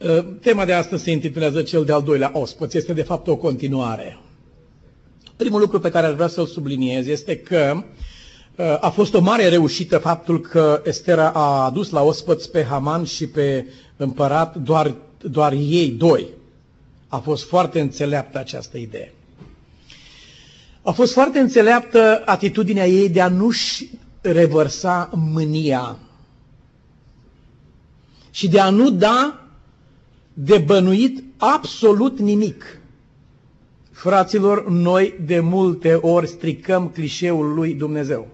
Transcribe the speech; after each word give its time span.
Uh, 0.00 0.24
tema 0.40 0.64
de 0.64 0.72
astăzi 0.72 1.02
se 1.02 1.10
intitulează 1.10 1.62
cel 1.62 1.84
de-al 1.84 2.02
doilea 2.02 2.30
ospăț. 2.34 2.74
Este 2.74 2.92
de 2.92 3.02
fapt 3.02 3.26
o 3.28 3.36
continuare. 3.36 4.18
Primul 5.36 5.60
lucru 5.60 5.80
pe 5.80 5.90
care 5.90 6.06
aș 6.06 6.14
vrea 6.14 6.26
să-l 6.28 6.46
subliniez 6.46 7.06
este 7.06 7.36
că 7.38 7.82
uh, 8.56 8.76
a 8.80 8.88
fost 8.90 9.14
o 9.14 9.20
mare 9.20 9.48
reușită 9.48 9.98
faptul 9.98 10.40
că 10.40 10.82
Estera 10.84 11.30
a 11.30 11.64
adus 11.64 11.90
la 11.90 12.02
ospăț 12.02 12.44
pe 12.44 12.64
Haman 12.64 13.04
și 13.04 13.26
pe 13.26 13.66
împărat 13.96 14.56
doar, 14.56 14.94
doar 15.20 15.52
ei 15.52 15.88
doi. 15.90 16.26
A 17.08 17.16
fost 17.18 17.44
foarte 17.48 17.80
înțeleaptă 17.80 18.38
această 18.38 18.76
idee. 18.78 19.12
A 20.82 20.90
fost 20.92 21.12
foarte 21.12 21.38
înțeleaptă 21.38 22.22
atitudinea 22.24 22.86
ei 22.86 23.08
de 23.08 23.20
a 23.20 23.28
nu-și 23.28 23.90
revărsa 24.20 25.10
mânia 25.14 25.96
și 28.30 28.48
de 28.48 28.60
a 28.60 28.70
nu 28.70 28.90
da 28.90 29.47
de 30.40 30.58
bănuit 30.58 31.24
absolut 31.36 32.18
nimic. 32.18 32.80
Fraților, 33.90 34.68
noi 34.68 35.14
de 35.26 35.40
multe 35.40 35.94
ori 35.94 36.26
stricăm 36.26 36.88
clișeul 36.88 37.54
lui 37.54 37.74
Dumnezeu. 37.74 38.28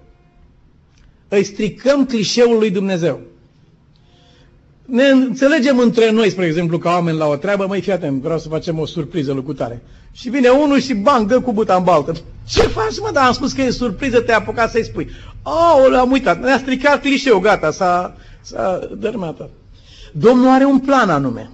Îi 1.28 1.44
stricăm 1.44 2.06
clișeul 2.06 2.58
lui 2.58 2.70
Dumnezeu. 2.70 3.20
Ne 4.84 5.04
înțelegem 5.04 5.78
între 5.78 6.10
noi, 6.10 6.30
spre 6.30 6.46
exemplu, 6.46 6.78
ca 6.78 6.90
oameni 6.90 7.18
la 7.18 7.26
o 7.26 7.36
treabă, 7.36 7.66
măi, 7.66 7.80
fii 7.80 7.92
atent, 7.92 8.22
vreau 8.22 8.38
să 8.38 8.48
facem 8.48 8.78
o 8.78 8.86
surpriză 8.86 9.32
lucrutare. 9.32 9.82
Și 10.12 10.30
vine 10.30 10.48
unul 10.48 10.80
și 10.80 10.94
bang, 10.94 11.28
dă 11.28 11.40
cu 11.40 11.52
buta 11.52 11.74
în 11.74 11.84
baltă. 11.84 12.12
Ce 12.48 12.62
faci, 12.62 13.00
mă? 13.00 13.10
Dar 13.12 13.26
am 13.26 13.32
spus 13.32 13.52
că 13.52 13.62
e 13.62 13.70
surpriză, 13.70 14.20
te-ai 14.20 14.38
apucat 14.38 14.70
să-i 14.70 14.84
spui. 14.84 15.08
Oh, 15.42 15.98
am 15.98 16.10
uitat, 16.10 16.40
ne-a 16.40 16.58
stricat 16.58 17.00
clișeul, 17.00 17.40
gata, 17.40 17.70
s-a, 17.70 18.16
s-a 18.40 18.88
dărmat. 18.98 19.50
Domnul 20.12 20.48
are 20.48 20.64
un 20.64 20.78
plan 20.78 21.10
anume, 21.10 21.50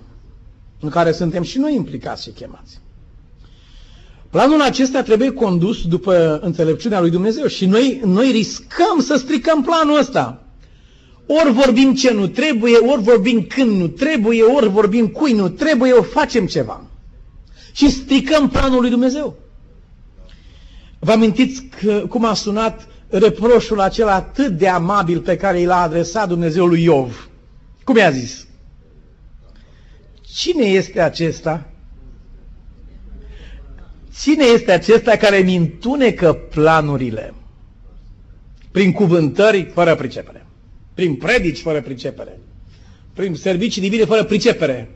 în 0.80 0.89
care 0.89 1.12
suntem 1.12 1.43
și 1.43 1.59
noi 1.59 1.75
implicați 1.75 2.23
și 2.23 2.30
chemați. 2.30 2.80
Planul 4.30 4.60
acesta 4.63 5.02
trebuie 5.02 5.32
condus 5.32 5.87
după 5.87 6.38
înțelepciunea 6.43 7.01
lui 7.01 7.10
Dumnezeu 7.10 7.46
și 7.46 7.66
noi, 7.66 8.01
noi 8.04 8.30
riscăm 8.30 9.01
să 9.01 9.16
stricăm 9.16 9.63
planul 9.63 9.99
ăsta. 9.99 10.43
Ori 11.27 11.52
vorbim 11.52 11.95
ce 11.95 12.13
nu 12.13 12.27
trebuie, 12.27 12.77
ori 12.77 13.02
vorbim 13.02 13.43
când 13.43 13.80
nu 13.80 13.87
trebuie, 13.87 14.43
ori 14.43 14.69
vorbim 14.69 15.07
cui 15.07 15.32
nu 15.32 15.49
trebuie, 15.49 15.93
ori 15.93 16.09
facem 16.09 16.46
ceva. 16.46 16.85
Și 17.73 17.91
stricăm 17.91 18.49
planul 18.49 18.80
lui 18.80 18.91
Dumnezeu. 18.91 19.37
Vă 20.99 21.13
amintiți 21.13 21.69
că, 21.80 22.04
cum 22.09 22.24
a 22.24 22.35
sunat 22.35 22.88
reproșul 23.09 23.80
acela 23.80 24.15
atât 24.15 24.59
de 24.59 24.69
amabil 24.69 25.21
pe 25.21 25.37
care 25.37 25.60
i 25.60 25.65
l-a 25.65 25.80
adresat 25.82 26.29
Dumnezeu 26.29 26.66
lui 26.66 26.82
Iov? 26.82 27.29
Cum 27.85 27.97
i-a 27.97 28.10
zis? 28.10 28.47
Cine 30.34 30.64
este 30.64 31.00
acesta? 31.00 31.70
Cine 34.20 34.45
este 34.45 34.73
acesta 34.73 35.16
care 35.16 35.38
mi 35.38 35.56
întunecă 35.56 36.32
planurile? 36.32 37.34
Prin 38.70 38.92
cuvântări 38.92 39.70
fără 39.74 39.95
pricepere, 39.95 40.46
prin 40.95 41.14
predici 41.14 41.60
fără 41.60 41.82
pricepere, 41.82 42.38
prin 43.12 43.34
servicii 43.34 43.82
divine 43.82 44.04
fără 44.04 44.24
pricepere. 44.24 44.90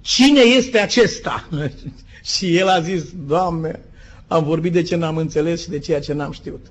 Cine 0.00 0.40
este 0.40 0.78
acesta? 0.78 1.48
și 2.36 2.56
el 2.56 2.68
a 2.68 2.80
zis, 2.80 3.02
Doamne, 3.26 3.80
am 4.26 4.44
vorbit 4.44 4.72
de 4.72 4.82
ce 4.82 4.96
n-am 4.96 5.16
înțeles 5.16 5.62
și 5.62 5.68
de 5.68 5.78
ceea 5.78 6.00
ce 6.00 6.12
n-am 6.12 6.32
știut. 6.32 6.66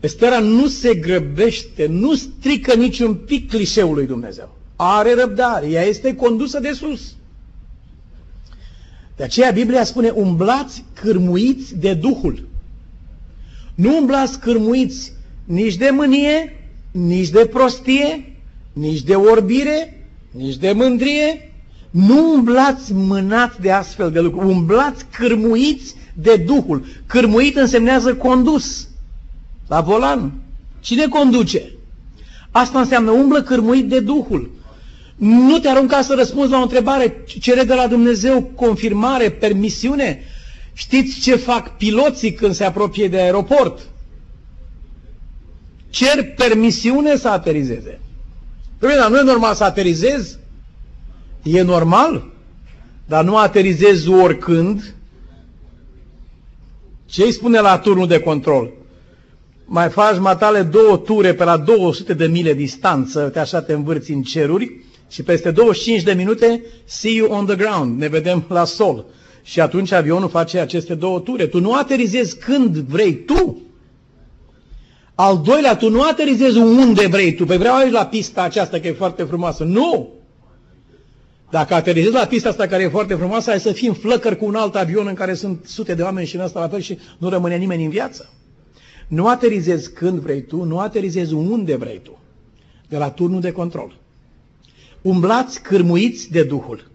Estera 0.00 0.38
nu 0.38 0.66
se 0.66 0.94
grăbește, 0.94 1.86
nu 1.86 2.14
strică 2.14 2.74
niciun 2.74 3.14
pic 3.14 3.48
clișeul 3.48 3.94
lui 3.94 4.06
Dumnezeu 4.06 4.58
are 4.82 5.14
răbdare, 5.14 5.66
ea 5.66 5.82
este 5.82 6.14
condusă 6.14 6.60
de 6.60 6.72
sus. 6.72 7.14
De 9.16 9.22
aceea 9.22 9.50
Biblia 9.50 9.84
spune, 9.84 10.08
umblați 10.08 10.84
cârmuiți 10.94 11.78
de 11.78 11.94
Duhul. 11.94 12.48
Nu 13.74 13.96
umblați 13.96 14.38
cârmuiți 14.38 15.12
nici 15.44 15.76
de 15.76 15.90
mânie, 15.92 16.56
nici 16.90 17.28
de 17.28 17.46
prostie, 17.46 18.36
nici 18.72 19.02
de 19.02 19.14
orbire, 19.14 20.06
nici 20.30 20.56
de 20.56 20.72
mândrie. 20.72 21.52
Nu 21.90 22.32
umblați 22.34 22.92
mânați 22.92 23.60
de 23.60 23.70
astfel 23.70 24.10
de 24.10 24.20
lucruri, 24.20 24.46
umblați 24.46 25.04
cârmuiți 25.12 25.94
de 26.14 26.36
Duhul. 26.36 26.84
Cârmuit 27.06 27.56
însemnează 27.56 28.14
condus 28.14 28.88
la 29.68 29.80
volan. 29.80 30.32
Cine 30.80 31.08
conduce? 31.08 31.70
Asta 32.50 32.80
înseamnă 32.80 33.10
umblă 33.10 33.42
cârmuit 33.42 33.88
de 33.88 34.00
Duhul. 34.00 34.58
Nu 35.20 35.58
te 35.58 35.68
arunca 35.68 36.02
să 36.02 36.14
răspunzi 36.14 36.50
la 36.50 36.58
o 36.58 36.62
întrebare, 36.62 37.24
cere 37.40 37.62
de 37.62 37.74
la 37.74 37.86
Dumnezeu 37.86 38.42
confirmare, 38.42 39.30
permisiune. 39.30 40.22
Știți 40.72 41.20
ce 41.20 41.36
fac 41.36 41.76
piloții 41.76 42.32
când 42.32 42.54
se 42.54 42.64
apropie 42.64 43.08
de 43.08 43.20
aeroport? 43.20 43.80
Cer 45.90 46.34
permisiune 46.36 47.16
să 47.16 47.28
aterizeze. 47.28 48.00
Păi, 48.78 48.94
dar 48.96 49.10
nu 49.10 49.18
e 49.18 49.22
normal 49.22 49.54
să 49.54 49.64
aterizezi? 49.64 50.38
E 51.42 51.62
normal? 51.62 52.24
Dar 53.06 53.24
nu 53.24 53.36
aterizezi 53.36 54.08
oricând? 54.08 54.94
Ce 57.06 57.22
îi 57.22 57.32
spune 57.32 57.60
la 57.60 57.78
turnul 57.78 58.06
de 58.06 58.20
control? 58.20 58.70
Mai 59.64 59.88
faci 59.88 60.18
matale 60.18 60.62
două 60.62 60.96
ture 60.96 61.34
pe 61.34 61.44
la 61.44 61.56
200 61.56 62.14
de 62.14 62.26
mile 62.26 62.54
distanță, 62.54 63.28
te 63.28 63.38
așa 63.38 63.62
te 63.62 63.72
învârți 63.72 64.10
în 64.10 64.22
ceruri, 64.22 64.88
și 65.10 65.22
peste 65.22 65.50
25 65.50 66.02
de 66.02 66.12
minute, 66.12 66.64
see 66.84 67.14
you 67.14 67.30
on 67.30 67.46
the 67.46 67.56
ground, 67.56 67.98
ne 67.98 68.08
vedem 68.08 68.44
la 68.48 68.64
sol. 68.64 69.04
Și 69.42 69.60
atunci 69.60 69.92
avionul 69.92 70.28
face 70.28 70.58
aceste 70.58 70.94
două 70.94 71.20
ture. 71.20 71.46
Tu 71.46 71.60
nu 71.60 71.72
aterizezi 71.72 72.38
când 72.38 72.76
vrei 72.76 73.14
tu. 73.14 73.62
Al 75.14 75.40
doilea, 75.44 75.76
tu 75.76 75.90
nu 75.90 76.02
aterizezi 76.02 76.58
unde 76.58 77.06
vrei 77.06 77.34
tu. 77.34 77.44
Păi 77.44 77.56
vreau 77.56 77.76
aici 77.76 77.92
la 77.92 78.06
pista 78.06 78.42
aceasta 78.42 78.80
că 78.80 78.86
e 78.86 78.92
foarte 78.92 79.22
frumoasă. 79.22 79.64
Nu! 79.64 80.08
Dacă 81.50 81.74
aterizezi 81.74 82.14
la 82.14 82.26
pista 82.26 82.48
asta 82.48 82.66
care 82.66 82.82
e 82.82 82.88
foarte 82.88 83.14
frumoasă, 83.14 83.50
ai 83.50 83.60
să 83.60 83.72
fii 83.72 83.88
în 83.88 83.94
flăcări 83.94 84.36
cu 84.36 84.44
un 84.44 84.54
alt 84.54 84.74
avion 84.74 85.06
în 85.06 85.14
care 85.14 85.34
sunt 85.34 85.64
sute 85.66 85.94
de 85.94 86.02
oameni 86.02 86.26
și 86.26 86.34
în 86.34 86.40
asta 86.40 86.60
la 86.60 86.68
fel 86.68 86.80
și 86.80 86.98
nu 87.18 87.28
rămâne 87.28 87.56
nimeni 87.56 87.84
în 87.84 87.90
viață. 87.90 88.32
Nu 89.08 89.26
aterizezi 89.26 89.92
când 89.92 90.18
vrei 90.18 90.42
tu, 90.42 90.62
nu 90.62 90.78
aterizezi 90.78 91.34
unde 91.34 91.76
vrei 91.76 92.00
tu. 92.02 92.18
De 92.88 92.96
la 92.96 93.10
turnul 93.10 93.40
de 93.40 93.52
control 93.52 93.99
umblați 95.02 95.62
cârmuiți 95.62 96.30
de 96.30 96.42
Duhul. 96.42 96.90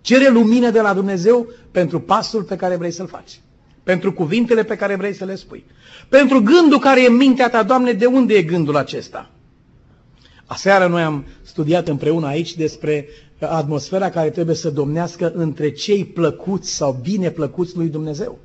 Cere 0.00 0.28
lumină 0.28 0.70
de 0.70 0.80
la 0.80 0.94
Dumnezeu 0.94 1.46
pentru 1.70 2.00
pasul 2.00 2.42
pe 2.42 2.56
care 2.56 2.76
vrei 2.76 2.90
să-l 2.90 3.06
faci. 3.06 3.40
Pentru 3.82 4.12
cuvintele 4.12 4.64
pe 4.64 4.76
care 4.76 4.96
vrei 4.96 5.14
să 5.14 5.24
le 5.24 5.34
spui. 5.34 5.64
Pentru 6.08 6.42
gândul 6.42 6.78
care 6.78 7.02
e 7.02 7.06
în 7.08 7.16
mintea 7.16 7.50
ta, 7.50 7.62
Doamne, 7.62 7.92
de 7.92 8.06
unde 8.06 8.34
e 8.34 8.42
gândul 8.42 8.76
acesta? 8.76 9.30
Aseară 10.46 10.86
noi 10.86 11.02
am 11.02 11.24
studiat 11.42 11.88
împreună 11.88 12.26
aici 12.26 12.54
despre 12.54 13.08
atmosfera 13.40 14.10
care 14.10 14.30
trebuie 14.30 14.56
să 14.56 14.70
domnească 14.70 15.32
între 15.34 15.70
cei 15.70 16.04
plăcuți 16.04 16.74
sau 16.74 16.98
bine 17.02 17.30
plăcuți 17.30 17.76
lui 17.76 17.88
Dumnezeu. 17.88 18.38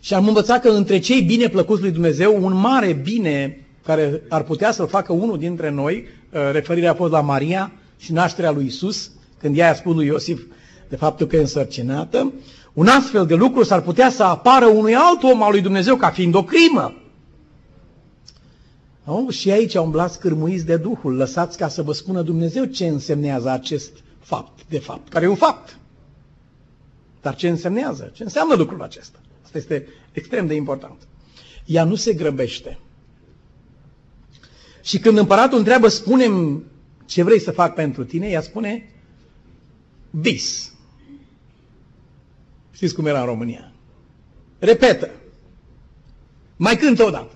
Și 0.00 0.14
am 0.14 0.26
învățat 0.28 0.60
că 0.60 0.68
între 0.68 0.98
cei 0.98 1.22
bine 1.22 1.48
plăcuți 1.48 1.80
lui 1.82 1.90
Dumnezeu, 1.90 2.44
un 2.44 2.54
mare 2.54 2.92
bine 2.92 3.65
care 3.86 4.22
ar 4.28 4.42
putea 4.42 4.72
să-l 4.72 4.88
facă 4.88 5.12
unul 5.12 5.38
dintre 5.38 5.70
noi, 5.70 6.06
Uh, 6.36 6.50
referirea 6.52 6.90
a 6.90 6.94
fost 6.94 7.12
la 7.12 7.20
Maria 7.20 7.72
și 7.98 8.12
nașterea 8.12 8.50
lui 8.50 8.66
Isus, 8.66 9.10
când 9.38 9.58
ea 9.58 9.70
a 9.70 9.74
spus 9.74 9.94
lui 9.94 10.06
Iosif 10.06 10.42
de 10.88 10.96
faptul 10.96 11.26
că 11.26 11.36
e 11.36 11.40
însărcinată, 11.40 12.32
un 12.72 12.86
astfel 12.86 13.26
de 13.26 13.34
lucru 13.34 13.62
s-ar 13.62 13.80
putea 13.80 14.10
să 14.10 14.22
apară 14.22 14.66
unui 14.66 14.94
alt 14.94 15.22
om 15.22 15.42
al 15.42 15.50
lui 15.50 15.60
Dumnezeu 15.60 15.96
ca 15.96 16.10
fiind 16.10 16.34
o 16.34 16.44
crimă. 16.44 16.94
Nu? 19.04 19.30
Și 19.30 19.50
aici 19.50 19.74
umblați 19.74 20.20
cârmuiți 20.20 20.66
de 20.66 20.76
Duhul, 20.76 21.16
lăsați 21.16 21.56
ca 21.56 21.68
să 21.68 21.82
vă 21.82 21.92
spună 21.92 22.22
Dumnezeu 22.22 22.64
ce 22.64 22.86
însemnează 22.86 23.48
acest 23.50 23.90
fapt, 24.18 24.60
de 24.68 24.78
fapt, 24.78 25.08
care 25.08 25.24
e 25.24 25.28
un 25.28 25.34
fapt. 25.34 25.78
Dar 27.22 27.34
ce 27.34 27.48
însemnează? 27.48 28.10
Ce 28.14 28.22
înseamnă 28.22 28.54
lucrul 28.54 28.82
acesta? 28.82 29.18
Asta 29.44 29.58
este 29.58 29.86
extrem 30.12 30.46
de 30.46 30.54
important. 30.54 30.96
Ea 31.64 31.84
nu 31.84 31.94
se 31.94 32.12
grăbește. 32.12 32.78
Și 34.86 34.98
când 34.98 35.18
împăratul 35.18 35.58
întreabă, 35.58 35.88
spunem 35.88 36.64
ce 37.06 37.22
vrei 37.22 37.40
să 37.40 37.50
fac 37.50 37.74
pentru 37.74 38.04
tine, 38.04 38.26
ea 38.28 38.40
spune, 38.40 38.90
vis. 40.10 40.72
Știți 42.70 42.94
cum 42.94 43.06
era 43.06 43.20
în 43.20 43.26
România? 43.26 43.72
Repetă. 44.58 45.10
Mai 46.56 46.76
cântă 46.76 47.04
odată. 47.04 47.34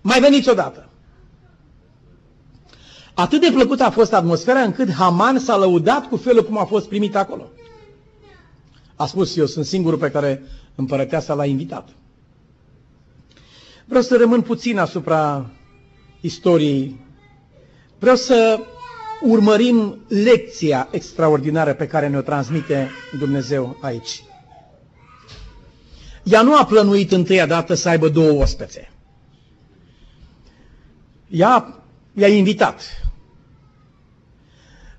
Mai 0.00 0.20
veniți 0.20 0.48
odată. 0.48 0.88
Atât 3.14 3.40
de 3.40 3.50
plăcută 3.54 3.84
a 3.84 3.90
fost 3.90 4.12
atmosfera 4.12 4.60
încât 4.60 4.92
Haman 4.92 5.38
s-a 5.38 5.56
lăudat 5.56 6.08
cu 6.08 6.16
felul 6.16 6.44
cum 6.44 6.58
a 6.58 6.64
fost 6.64 6.88
primit 6.88 7.16
acolo. 7.16 7.50
A 8.96 9.06
spus, 9.06 9.36
eu 9.36 9.46
sunt 9.46 9.64
singurul 9.64 9.98
pe 9.98 10.10
care 10.10 10.42
împărăteasa 10.74 11.34
l-a 11.34 11.44
invitat. 11.44 11.88
Vreau 13.84 14.02
să 14.02 14.16
rămân 14.16 14.40
puțin 14.42 14.78
asupra 14.78 15.50
istoriei. 16.20 17.00
Vreau 17.98 18.16
să 18.16 18.58
urmărim 19.22 19.98
lecția 20.08 20.88
extraordinară 20.90 21.74
pe 21.74 21.86
care 21.86 22.08
ne-o 22.08 22.20
transmite 22.20 22.90
Dumnezeu 23.18 23.76
aici. 23.80 24.24
Ea 26.22 26.42
nu 26.42 26.56
a 26.58 26.64
plănuit 26.64 27.12
întâia 27.12 27.46
dată 27.46 27.74
să 27.74 27.88
aibă 27.88 28.08
două 28.08 28.42
ospețe. 28.42 28.90
Ea 31.28 31.82
i-a 32.14 32.28
invitat. 32.28 32.82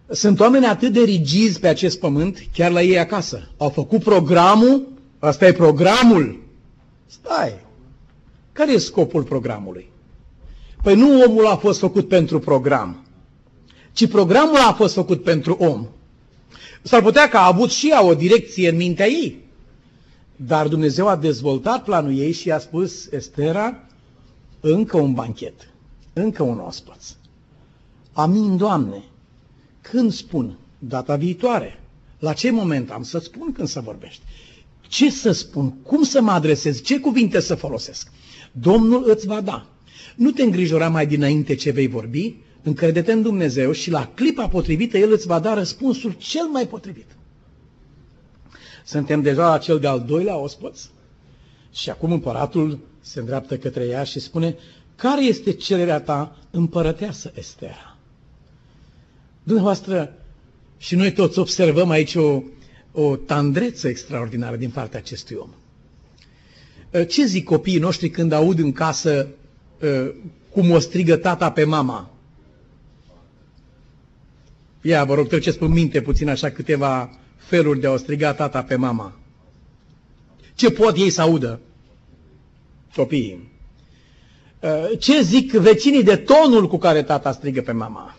Sunt 0.09 0.39
oameni 0.39 0.65
atât 0.65 0.93
de 0.93 0.99
rigizi 0.99 1.59
pe 1.59 1.67
acest 1.67 1.99
pământ, 1.99 2.43
chiar 2.53 2.71
la 2.71 2.81
ei 2.81 2.99
acasă. 2.99 3.49
Au 3.57 3.69
făcut 3.69 4.03
programul, 4.03 4.87
asta 5.19 5.47
e 5.47 5.53
programul. 5.53 6.43
Stai, 7.05 7.53
care 8.51 8.71
e 8.71 8.77
scopul 8.77 9.23
programului? 9.23 9.90
Păi 10.83 10.95
nu 10.95 11.21
omul 11.23 11.45
a 11.47 11.55
fost 11.55 11.79
făcut 11.79 12.07
pentru 12.07 12.39
program, 12.39 13.05
ci 13.93 14.07
programul 14.07 14.57
a 14.57 14.73
fost 14.73 14.93
făcut 14.93 15.23
pentru 15.23 15.53
om. 15.59 15.87
S-ar 16.81 17.01
putea 17.01 17.29
că 17.29 17.37
a 17.37 17.45
avut 17.45 17.71
și 17.71 17.89
ea 17.89 18.05
o 18.05 18.13
direcție 18.13 18.69
în 18.69 18.75
mintea 18.75 19.07
ei. 19.07 19.39
Dar 20.35 20.67
Dumnezeu 20.67 21.07
a 21.07 21.15
dezvoltat 21.15 21.83
planul 21.83 22.17
ei 22.17 22.31
și 22.31 22.51
a 22.51 22.59
spus, 22.59 23.11
Estera, 23.11 23.83
încă 24.59 24.97
un 24.97 25.13
banchet, 25.13 25.53
încă 26.13 26.43
un 26.43 26.59
ospăț. 26.59 27.05
Amin, 28.13 28.57
Doamne, 28.57 29.03
când 29.81 30.11
spun? 30.13 30.57
Data 30.79 31.15
viitoare. 31.15 31.79
La 32.19 32.33
ce 32.33 32.51
moment 32.51 32.91
am 32.91 33.03
să 33.03 33.19
spun 33.19 33.51
când 33.51 33.67
să 33.67 33.79
vorbești? 33.79 34.21
Ce 34.81 35.09
să 35.11 35.31
spun? 35.31 35.73
Cum 35.83 36.03
să 36.03 36.21
mă 36.21 36.31
adresez? 36.31 36.81
Ce 36.81 36.99
cuvinte 36.99 37.39
să 37.39 37.55
folosesc? 37.55 38.11
Domnul 38.51 39.03
îți 39.07 39.27
va 39.27 39.41
da. 39.41 39.65
Nu 40.21 40.31
te 40.31 40.43
îngrijora 40.43 40.89
mai 40.89 41.07
dinainte 41.07 41.55
ce 41.55 41.71
vei 41.71 41.87
vorbi, 41.87 42.35
încredete 42.63 43.11
în 43.11 43.21
Dumnezeu 43.21 43.71
și 43.71 43.89
la 43.89 44.11
clipa 44.13 44.47
potrivită 44.47 44.97
El 44.97 45.11
îți 45.11 45.27
va 45.27 45.39
da 45.39 45.53
răspunsul 45.53 46.11
cel 46.17 46.45
mai 46.45 46.67
potrivit. 46.67 47.05
Suntem 48.85 49.21
deja 49.21 49.49
la 49.49 49.57
cel 49.57 49.79
de-al 49.79 50.03
doilea 50.07 50.37
ospăț 50.37 50.81
și 51.73 51.89
acum 51.89 52.11
împăratul 52.11 52.79
se 52.99 53.19
îndreaptă 53.19 53.57
către 53.57 53.83
ea 53.83 54.03
și 54.03 54.19
spune, 54.19 54.55
care 54.95 55.23
este 55.23 55.53
cererea 55.53 56.01
ta 56.01 56.37
împărăteasă, 56.51 57.31
Estera? 57.35 57.97
Dumneavoastră, 59.43 60.13
și 60.77 60.95
noi 60.95 61.11
toți 61.11 61.39
observăm 61.39 61.89
aici 61.89 62.15
o, 62.15 62.41
o 62.91 63.15
tandreță 63.15 63.87
extraordinară 63.87 64.55
din 64.55 64.69
partea 64.69 64.99
acestui 64.99 65.35
om. 65.35 65.49
Ce 67.05 67.25
zic 67.25 67.43
copiii 67.43 67.79
noștri 67.79 68.09
când 68.09 68.31
aud 68.31 68.59
în 68.59 68.71
casă 68.71 69.27
uh, 69.29 69.39
cum 70.49 70.71
o 70.71 70.79
strigă 70.79 71.15
tata 71.15 71.51
pe 71.51 71.63
mama? 71.63 72.09
Ia, 74.81 75.03
vă 75.03 75.13
rog, 75.13 75.27
treceți 75.27 75.57
pe 75.57 75.65
minte 75.65 76.01
puțin 76.01 76.29
așa 76.29 76.49
câteva 76.49 77.09
feluri 77.37 77.79
de 77.79 77.87
a 77.87 77.91
o 77.91 77.97
striga 77.97 78.33
tata 78.33 78.63
pe 78.63 78.75
mama. 78.75 79.13
Ce 80.55 80.71
pot 80.71 80.95
ei 80.97 81.09
să 81.09 81.21
audă? 81.21 81.59
Copiii. 82.95 83.49
Uh, 84.59 84.99
ce 84.99 85.21
zic 85.21 85.51
vecinii 85.51 86.03
de 86.03 86.15
tonul 86.15 86.67
cu 86.67 86.77
care 86.77 87.03
tata 87.03 87.31
strigă 87.31 87.61
pe 87.61 87.71
mama? 87.71 88.15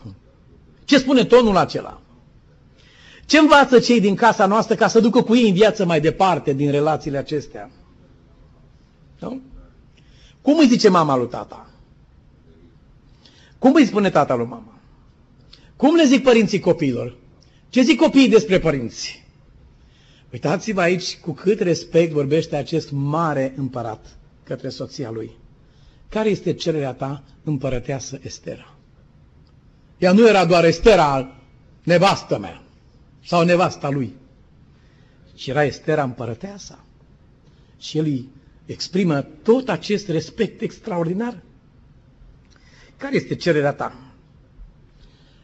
Ce 0.84 0.98
spune 0.98 1.24
tonul 1.24 1.56
acela? 1.56 2.00
Ce 3.26 3.38
învață 3.38 3.78
cei 3.78 4.00
din 4.00 4.14
casa 4.14 4.46
noastră 4.46 4.74
ca 4.74 4.88
să 4.88 5.00
ducă 5.00 5.22
cu 5.22 5.36
ei 5.36 5.48
în 5.48 5.54
viață 5.54 5.84
mai 5.84 6.00
departe 6.00 6.52
din 6.52 6.70
relațiile 6.70 7.18
acestea? 7.18 7.70
Nu? 9.18 9.40
Cum 10.42 10.58
îi 10.58 10.66
zice 10.66 10.88
mama 10.88 11.16
lui 11.16 11.28
tata? 11.28 11.70
Cum 13.58 13.74
îi 13.74 13.86
spune 13.86 14.10
tata 14.10 14.34
lui 14.34 14.46
mama? 14.46 14.78
Cum 15.76 15.94
le 15.94 16.04
zic 16.04 16.22
părinții 16.22 16.60
copiilor? 16.60 17.16
Ce 17.68 17.82
zic 17.82 17.98
copiii 17.98 18.28
despre 18.28 18.58
părinți? 18.58 19.24
Uitați-vă 20.32 20.80
aici 20.80 21.18
cu 21.18 21.32
cât 21.32 21.60
respect 21.60 22.12
vorbește 22.12 22.56
acest 22.56 22.90
mare 22.90 23.54
împărat 23.56 24.16
către 24.42 24.68
soția 24.68 25.10
lui. 25.10 25.30
Care 26.08 26.28
este 26.28 26.52
cererea 26.52 26.92
ta 26.92 27.22
împărăteasă 27.44 28.18
Estera? 28.22 28.74
Ea 29.98 30.12
nu 30.12 30.28
era 30.28 30.44
doar 30.44 30.64
Estera, 30.64 31.34
nevastă 31.82 32.38
mea, 32.38 32.62
sau 33.24 33.44
nevasta 33.44 33.90
lui, 33.90 34.14
ci 35.34 35.46
era 35.46 35.64
Estera 35.64 36.02
împărăteasa. 36.02 36.84
Și 37.78 37.98
el 37.98 38.04
îi 38.04 38.28
exprimă 38.66 39.22
tot 39.42 39.68
acest 39.68 40.08
respect 40.08 40.60
extraordinar. 40.60 41.42
Care 42.96 43.16
este 43.16 43.34
cererea 43.34 43.72
ta? 43.72 43.96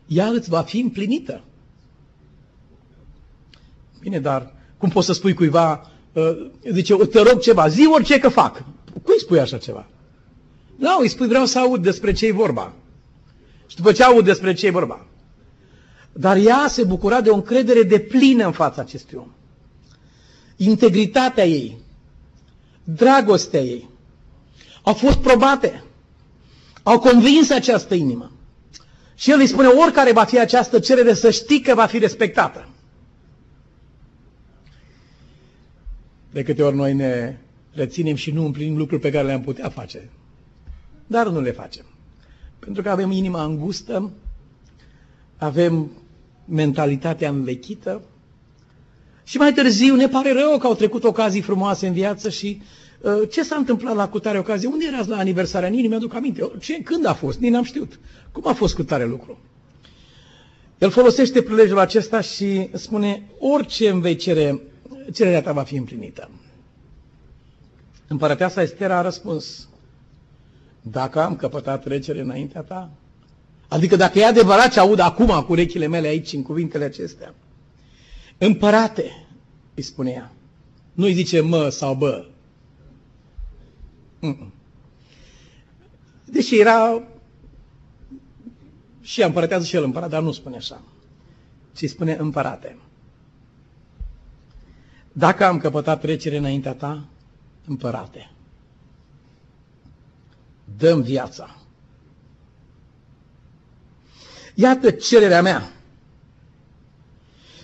Ea 0.07 0.27
îți 0.27 0.49
va 0.49 0.63
fi 0.63 0.79
împlinită. 0.79 1.43
Bine, 4.01 4.21
dar 4.21 4.55
cum 4.77 4.89
poți 4.89 5.07
să 5.07 5.13
spui 5.13 5.35
cuiva, 5.35 5.91
uh, 6.13 6.51
zice, 6.71 6.95
te 6.95 7.21
rog 7.21 7.41
ceva, 7.41 7.69
zi 7.69 7.89
orice 7.93 8.19
că 8.19 8.29
fac. 8.29 8.65
Cui 9.03 9.21
spui 9.21 9.41
așa 9.41 9.59
ceva? 9.59 9.87
Nu, 10.77 10.99
îi 11.01 11.09
spui, 11.09 11.27
vreau 11.27 11.45
să 11.45 11.59
aud 11.59 11.83
despre 11.83 12.13
ce 12.13 12.27
e 12.27 12.33
vorba. 12.33 12.73
Și 13.67 13.77
după 13.77 13.93
ce 13.93 14.03
aud 14.03 14.25
despre 14.25 14.53
ce 14.53 14.67
e 14.67 14.71
vorba. 14.71 15.07
Dar 16.13 16.37
ea 16.37 16.67
se 16.69 16.85
bucura 16.85 17.21
de 17.21 17.31
o 17.31 17.35
încredere 17.35 17.83
de 17.83 17.99
plină 17.99 18.47
în 18.47 18.53
fața 18.53 18.81
acestui 18.81 19.19
om. 19.19 19.29
Integritatea 20.57 21.47
ei, 21.47 21.79
dragostea 22.95 23.61
ei, 23.61 23.89
au 24.83 24.95
fost 24.95 25.19
probate. 25.19 25.83
Au 26.83 26.99
convins 26.99 27.51
această 27.51 27.95
inimă. 27.95 28.33
Și 29.15 29.31
el 29.31 29.39
îi 29.39 29.47
spune, 29.47 29.67
oricare 29.67 30.13
va 30.13 30.25
fi 30.25 30.39
această 30.41 30.79
cerere, 30.79 31.15
să 31.15 31.31
știi 31.31 31.61
că 31.61 31.75
va 31.75 31.87
fi 31.87 31.99
respectată. 31.99 32.69
De 36.31 36.43
câte 36.43 36.63
ori 36.63 36.77
noi 36.77 36.95
ne 36.95 37.37
reținem 37.73 38.15
și 38.15 38.31
nu 38.31 38.45
împlinim 38.45 38.77
lucruri 38.77 39.01
pe 39.01 39.11
care 39.11 39.27
le-am 39.27 39.43
putea 39.43 39.69
face. 39.69 40.09
Dar 41.07 41.29
nu 41.29 41.41
le 41.41 41.51
facem. 41.51 41.85
Pentru 42.59 42.83
că 42.83 42.91
avem 42.91 43.11
inima 43.11 43.45
îngustă, 43.45 44.11
avem 45.37 45.91
mentalitatea 46.45 47.29
învechită 47.29 48.01
și 49.29 49.37
mai 49.37 49.53
târziu 49.53 49.95
ne 49.95 50.09
pare 50.09 50.33
rău 50.33 50.59
că 50.59 50.67
au 50.67 50.75
trecut 50.75 51.05
ocazii 51.05 51.41
frumoase 51.41 51.87
în 51.87 51.93
viață 51.93 52.29
și 52.31 52.63
uh, 53.01 53.13
ce 53.31 53.43
s-a 53.43 53.57
întâmplat 53.57 53.95
la 53.95 54.09
cutare 54.09 54.39
ocazie? 54.39 54.69
Unde 54.69 54.85
erați 54.93 55.09
la 55.09 55.17
aniversarea? 55.17 55.69
Nici 55.69 55.89
mi-aduc 55.89 56.15
aminte. 56.15 56.51
Ce, 56.61 56.83
când 56.83 57.07
a 57.07 57.15
fost? 57.15 57.39
Nici 57.39 57.51
n-am 57.51 57.63
știut. 57.65 57.99
Cum 58.33 58.43
a 58.47 58.53
fost 58.53 58.75
cu 58.75 58.83
tare 58.83 59.05
lucru? 59.07 59.39
El 60.79 60.91
folosește 60.91 61.43
prilejul 61.43 61.79
acesta 61.79 62.21
și 62.21 62.69
spune, 62.73 63.23
orice 63.39 63.89
îmi 63.89 64.01
vei 64.01 64.17
cere, 64.17 64.61
cererea 65.15 65.43
ta 65.43 65.53
va 65.53 65.63
fi 65.63 65.77
împlinită. 65.77 66.31
Împărăteasa 68.07 68.63
Estera 68.63 68.99
a 68.99 69.03
răspuns, 69.03 69.69
dacă 70.83 71.23
am 71.23 71.37
căpătat 71.37 71.83
trecere 71.83 72.21
înaintea 72.21 72.61
ta, 72.61 72.91
adică 73.69 73.97
dacă 73.97 74.19
e 74.19 74.25
adevărat 74.27 74.73
ce 74.73 74.81
aud 74.81 74.99
acum 74.99 75.27
cu 75.27 75.53
urechile 75.53 75.87
mele 75.87 76.07
aici 76.09 76.33
în 76.33 76.43
cuvintele 76.43 76.85
acestea, 76.85 77.35
împărate, 78.39 79.27
îi 79.79 79.85
spune 79.85 80.11
ea, 80.11 80.33
nu 80.93 81.05
îi 81.05 81.13
zice 81.13 81.41
mă 81.41 81.69
sau 81.69 81.95
bă. 81.95 82.27
Deși 86.25 86.59
era 86.59 87.03
și 89.01 89.23
împărătează 89.23 89.65
și 89.65 89.77
el 89.77 89.85
împărat, 89.85 90.09
dar 90.11 90.23
nu 90.23 90.33
spune 90.33 90.57
așa, 90.57 90.83
ci 91.75 91.89
spune 91.89 92.13
împărate. 92.15 92.77
Dacă 95.13 95.45
am 95.45 95.59
căpătat 95.59 96.01
trecere 96.01 96.37
înaintea 96.37 96.75
ta, 96.75 97.05
împărate 97.67 98.31
dăm 100.77 101.01
viața. 101.01 101.57
Iată 104.55 104.91
cererea 104.91 105.43
mea. 105.43 105.73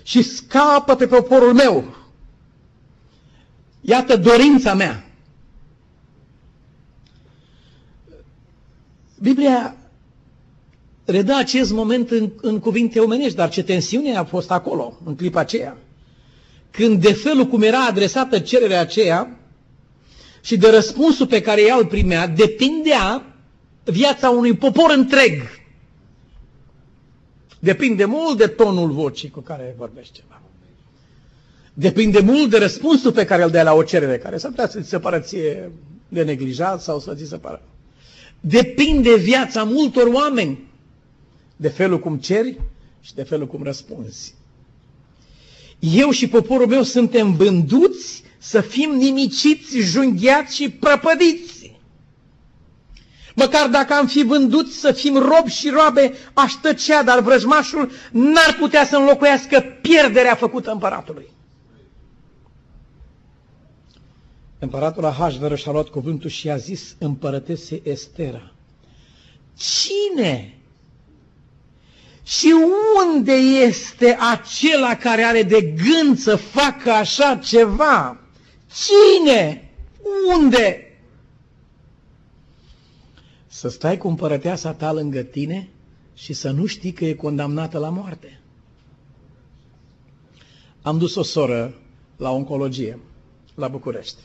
Și 0.03 0.23
scapă 0.23 0.95
pe 0.95 1.07
poporul 1.07 1.53
meu. 1.55 1.97
Iată 3.87 4.17
dorința 4.17 4.75
mea. 4.75 5.05
Biblia 9.21 9.77
redă 11.05 11.35
acest 11.35 11.73
moment 11.73 12.11
în, 12.11 12.31
în 12.41 12.59
cuvinte 12.59 13.01
omenești, 13.01 13.37
dar 13.37 13.49
ce 13.51 13.63
tensiune 13.63 14.17
a 14.17 14.25
fost 14.25 14.51
acolo, 14.51 14.99
în 15.05 15.17
clipa 15.17 15.41
aceea. 15.41 15.77
Când 16.71 17.01
de 17.03 17.13
felul 17.13 17.47
cum 17.47 17.63
era 17.63 17.85
adresată 17.87 18.39
cererea 18.39 18.81
aceea, 18.81 19.39
și 20.41 20.57
de 20.57 20.71
răspunsul 20.71 21.27
pe 21.27 21.41
care 21.41 21.63
ea 21.63 21.77
îl 21.77 21.87
primea 21.87 22.27
depindea 22.27 23.27
viața 23.85 24.31
unui 24.31 24.57
popor 24.57 24.91
întreg. 24.97 25.43
Depinde 27.59 28.05
mult 28.05 28.39
de 28.39 28.47
tonul 28.47 28.91
vocii 28.91 29.31
cu 29.31 29.41
care 29.41 29.75
vorbești 29.79 30.13
ceva. 30.13 30.41
Depinde 31.75 32.21
mult 32.21 32.51
de 32.51 32.59
răspunsul 32.59 33.13
pe 33.13 33.25
care 33.25 33.43
îl 33.43 33.51
dai 33.51 33.65
la 33.65 33.73
o 33.75 33.83
cerere, 33.83 34.19
care 34.19 34.37
s-ar 34.37 34.51
putea 34.51 34.69
să 34.69 34.81
ți 34.81 34.89
se 34.89 34.99
pară 34.99 35.19
ție 35.19 35.71
de 36.09 36.23
neglijat 36.23 36.83
sau 36.83 36.99
să 37.01 37.15
ți 37.15 37.29
se 37.29 37.37
pară. 37.37 37.63
Depinde 38.41 39.17
viața 39.17 39.63
multor 39.63 40.07
oameni 40.07 40.59
de 41.57 41.69
felul 41.69 41.99
cum 42.01 42.17
ceri 42.17 42.61
și 43.01 43.15
de 43.15 43.23
felul 43.23 43.47
cum 43.47 43.63
răspunzi. 43.63 44.35
Eu 45.79 46.11
și 46.11 46.29
poporul 46.29 46.67
meu 46.67 46.83
suntem 46.83 47.33
vânduți 47.35 48.23
să 48.39 48.61
fim 48.61 48.91
nimiciți, 48.91 49.79
junghiați 49.79 50.55
și 50.57 50.71
prăpădiți. 50.71 51.73
Măcar 53.35 53.69
dacă 53.69 53.95
am 53.95 54.07
fi 54.07 54.23
vânduți 54.23 54.77
să 54.77 54.93
fim 54.93 55.17
robi 55.17 55.51
și 55.51 55.69
roabe, 55.69 56.13
aș 56.33 56.53
tăcea, 56.53 57.03
dar 57.03 57.21
vrăjmașul 57.21 57.91
n-ar 58.13 58.57
putea 58.59 58.85
să 58.85 58.97
înlocuiască 58.97 59.65
pierderea 59.83 60.35
făcută 60.35 60.71
împăratului. 60.71 61.34
Împăratul 64.59 65.05
Ahasveră 65.05 65.57
și-a 65.57 65.73
luat 65.73 65.89
cuvântul 65.89 66.31
și 66.31 66.51
a 66.51 66.57
zis 66.57 66.97
împărătese 66.99 67.81
Estera, 67.85 68.53
Cine 69.57 70.55
și 72.23 72.55
unde 73.07 73.33
este 73.33 74.17
acela 74.33 74.97
care 74.97 75.23
are 75.23 75.43
de 75.43 75.63
gând 75.63 76.19
să 76.19 76.37
facă 76.37 76.91
așa 76.91 77.37
ceva? 77.37 78.21
Cine? 78.75 79.71
Unde? 80.35 80.79
Să 83.47 83.69
stai 83.69 83.97
cu 83.97 84.09
împărăteasa 84.09 84.73
ta 84.73 84.93
lângă 84.93 85.23
tine 85.23 85.69
și 86.15 86.33
să 86.33 86.51
nu 86.51 86.67
știi 86.67 86.93
că 86.93 87.05
e 87.05 87.15
condamnată 87.15 87.79
la 87.79 87.89
moarte. 87.89 88.41
Am 90.83 90.99
dus 90.99 91.15
o 91.15 91.23
soră 91.23 91.75
la 92.17 92.31
oncologie, 92.31 92.99
la 93.55 93.69
București. 93.69 94.19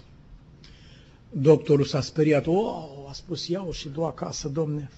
Doctorul 1.29 1.85
s-a 1.85 2.01
speriat, 2.01 2.45
o, 2.45 2.77
a 3.07 3.13
spus, 3.13 3.47
iau 3.47 3.71
și 3.71 3.89
du 3.89 4.03
acasă, 4.03 4.47
domne, 4.47 4.89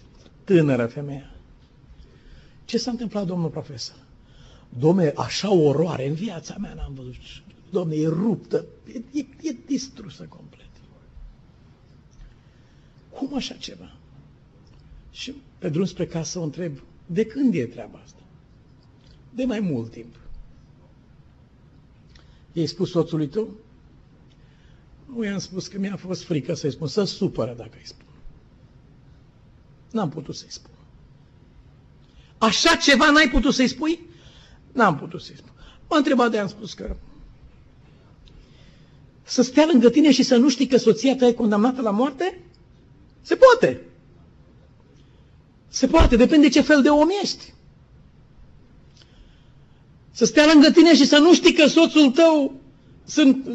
tânără 0.43 0.85
femeie. 0.85 1.31
Ce 2.65 2.77
s-a 2.77 2.91
întâmplat, 2.91 3.25
domnul 3.25 3.49
profesor? 3.49 3.95
Domne, 4.79 5.13
așa 5.15 5.51
oroare 5.53 6.07
în 6.07 6.13
viața 6.13 6.55
mea 6.59 6.73
n-am 6.73 6.93
văzut. 6.93 7.15
Domne, 7.69 7.95
e 7.95 8.07
ruptă, 8.07 8.65
e, 8.93 9.19
e, 9.19 9.25
e 9.41 9.55
distrusă 9.65 10.23
complet. 10.23 10.69
Cum 13.09 13.35
așa 13.35 13.53
ceva? 13.53 13.95
Și 15.11 15.33
pe 15.57 15.69
drum 15.69 15.85
spre 15.85 16.05
casă 16.05 16.39
o 16.39 16.43
întreb, 16.43 16.81
de 17.05 17.25
când 17.25 17.53
e 17.53 17.65
treaba 17.65 17.99
asta? 18.03 18.21
De 19.33 19.45
mai 19.45 19.59
mult 19.59 19.91
timp. 19.91 20.15
I-ai 22.51 22.65
spus 22.65 22.89
soțului 22.89 23.27
tău? 23.27 23.49
Nu 25.15 25.23
i-am 25.25 25.39
spus 25.39 25.67
că 25.67 25.77
mi-a 25.79 25.95
fost 25.95 26.23
frică 26.23 26.53
să-i 26.53 26.71
spun, 26.71 26.87
să 26.87 27.03
supără 27.03 27.53
dacă 27.57 27.71
îi 27.73 27.85
spun. 27.87 28.05
N-am 29.91 30.09
putut 30.09 30.35
să-i 30.35 30.51
spun. 30.51 30.71
Așa 32.37 32.75
ceva 32.75 33.11
n-ai 33.11 33.29
putut 33.29 33.53
să-i 33.53 33.67
spui? 33.67 33.99
N-am 34.71 34.97
putut 34.97 35.21
să-i 35.21 35.35
spun. 35.37 35.51
M-a 35.89 35.97
întrebat 35.97 36.31
de 36.31 36.37
am 36.37 36.47
spus 36.47 36.73
că 36.73 36.95
să 39.23 39.41
stea 39.41 39.65
lângă 39.71 39.89
tine 39.89 40.11
și 40.11 40.23
să 40.23 40.35
nu 40.37 40.49
știi 40.49 40.67
că 40.67 40.77
soția 40.77 41.15
ta 41.15 41.25
e 41.25 41.33
condamnată 41.33 41.81
la 41.81 41.91
moarte? 41.91 42.39
Se 43.21 43.35
poate. 43.35 43.81
Se 45.67 45.87
poate, 45.87 46.15
depinde 46.15 46.49
ce 46.49 46.61
fel 46.61 46.81
de 46.81 46.89
om 46.89 47.07
ești. 47.21 47.53
Să 50.11 50.25
stea 50.25 50.45
lângă 50.53 50.71
tine 50.71 50.95
și 50.95 51.05
să 51.05 51.17
nu 51.17 51.33
știi 51.33 51.53
că 51.53 51.67
soțul 51.67 52.11
tău 52.11 52.60
sunt, 53.11 53.47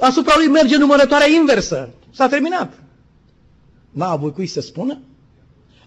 asupra 0.00 0.32
lui 0.36 0.46
merge 0.46 0.76
numărătoarea 0.76 1.28
inversă. 1.28 1.88
S-a 2.10 2.28
terminat. 2.28 2.82
N-a 3.90 4.10
avut 4.10 4.34
cui 4.34 4.46
să 4.46 4.60
spună? 4.60 4.98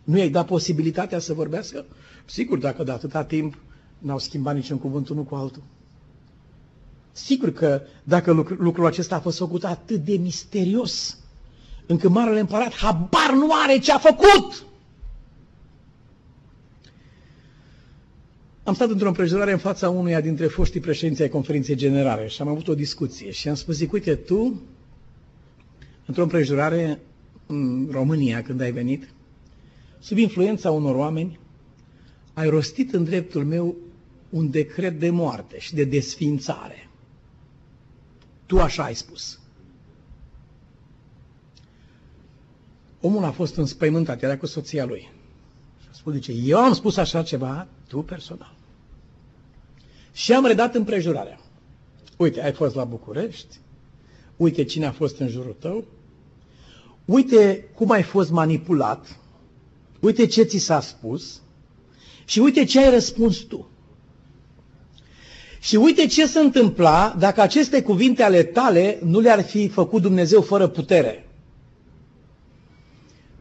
Nu 0.04 0.18
i-ai 0.18 0.30
dat 0.30 0.46
posibilitatea 0.46 1.20
să 1.20 1.34
vorbească? 1.34 1.86
Sigur, 2.26 2.58
dacă 2.58 2.84
de 2.84 2.92
atâta 2.92 3.24
timp 3.24 3.58
n-au 3.98 4.20
schimbat 4.20 4.56
niciun 4.56 4.78
cuvânt 4.78 5.10
unul 5.10 5.24
cu 5.24 5.36
altul. 5.36 5.62
Sigur 7.12 7.54
că 7.54 7.82
dacă 8.04 8.32
lucrul 8.58 8.86
acesta 8.86 9.16
a 9.16 9.20
fost 9.20 9.38
făcut 9.38 9.64
atât 9.64 10.06
de 10.06 10.18
misterios, 10.18 11.18
încât 11.86 12.10
Marele 12.10 12.40
Împărat 12.40 12.74
habar 12.74 13.34
nu 13.34 13.50
are 13.64 13.80
ce 13.80 13.92
a 13.92 13.98
făcut. 13.98 14.66
Am 18.66 18.74
stat 18.74 18.90
într-o 18.90 19.08
împrejurare 19.08 19.52
în 19.52 19.58
fața 19.58 19.90
unuia 19.90 20.22
dintre 20.22 20.48
foștii 20.48 20.80
președinții 20.80 21.24
ai 21.24 21.30
conferinței 21.30 21.76
generale 21.76 22.28
și 22.28 22.42
am 22.42 22.48
avut 22.48 22.68
o 22.68 22.76
discuție 22.76 23.32
și 23.32 23.50
am 23.50 23.56
spus, 23.56 23.76
zic, 23.76 23.92
uite, 23.92 24.16
tu, 24.16 24.62
într-o 26.06 26.22
împrejurare 26.24 27.00
în 27.46 27.88
România, 27.92 28.44
când 28.44 28.62
ai 28.62 28.72
venit, 28.72 29.10
sub 30.00 30.18
influența 30.18 30.72
unor 30.72 30.96
oameni, 30.96 31.40
ai 32.34 32.50
rostit 32.50 32.94
în 32.94 33.04
dreptul 33.04 33.46
meu 33.46 33.76
un 34.30 34.50
decret 34.50 35.00
de 35.00 35.10
moarte 35.10 35.60
și 35.60 35.74
de 35.74 35.84
desfințare. 35.84 36.90
Tu 38.46 38.60
așa 38.60 38.84
ai 38.84 38.96
spus. 38.96 39.40
Omul 43.02 43.24
a 43.24 43.32
fost 43.32 43.56
înspăimântat, 43.56 44.24
era 44.24 44.38
cu 44.38 44.46
soția 44.46 44.86
lui. 44.86 45.12
Și 45.82 45.88
a 45.92 45.94
spus, 45.94 46.14
zice, 46.14 46.32
eu 46.32 46.58
am 46.58 46.74
spus 46.74 46.98
așa 46.98 47.24
ceva, 47.24 47.68
tu 47.88 48.02
personal. 48.02 48.55
Și 50.16 50.34
am 50.34 50.46
redat 50.46 50.76
împrejurarea. 50.76 51.40
Uite, 52.18 52.44
ai 52.44 52.52
fost 52.52 52.76
la 52.76 52.84
București, 52.84 53.60
uite 54.38 54.64
cine 54.64 54.86
a 54.86 54.92
fost 54.92 55.20
în 55.20 55.28
jurul 55.28 55.56
tău, 55.60 55.84
uite 57.06 57.68
cum 57.74 57.92
ai 57.92 58.04
fost 58.04 58.32
manipulat, 58.32 59.20
uite 60.00 60.26
ce 60.26 60.44
ți 60.44 60.58
s-a 60.58 60.80
spus 60.82 61.42
și 62.26 62.40
uite 62.40 62.64
ce 62.64 62.80
ai 62.80 62.90
răspuns 62.90 63.38
tu. 63.38 63.70
Și 65.60 65.76
uite 65.76 66.06
ce 66.08 66.28
se 66.28 66.40
întâmpla 66.40 67.16
dacă 67.20 67.42
aceste 67.42 67.82
cuvinte 67.82 68.24
ale 68.24 68.44
tale 68.44 69.00
nu 69.04 69.20
le-ar 69.20 69.42
fi 69.44 69.68
făcut 69.68 70.02
Dumnezeu 70.02 70.42
fără 70.42 70.68
putere. 70.68 71.28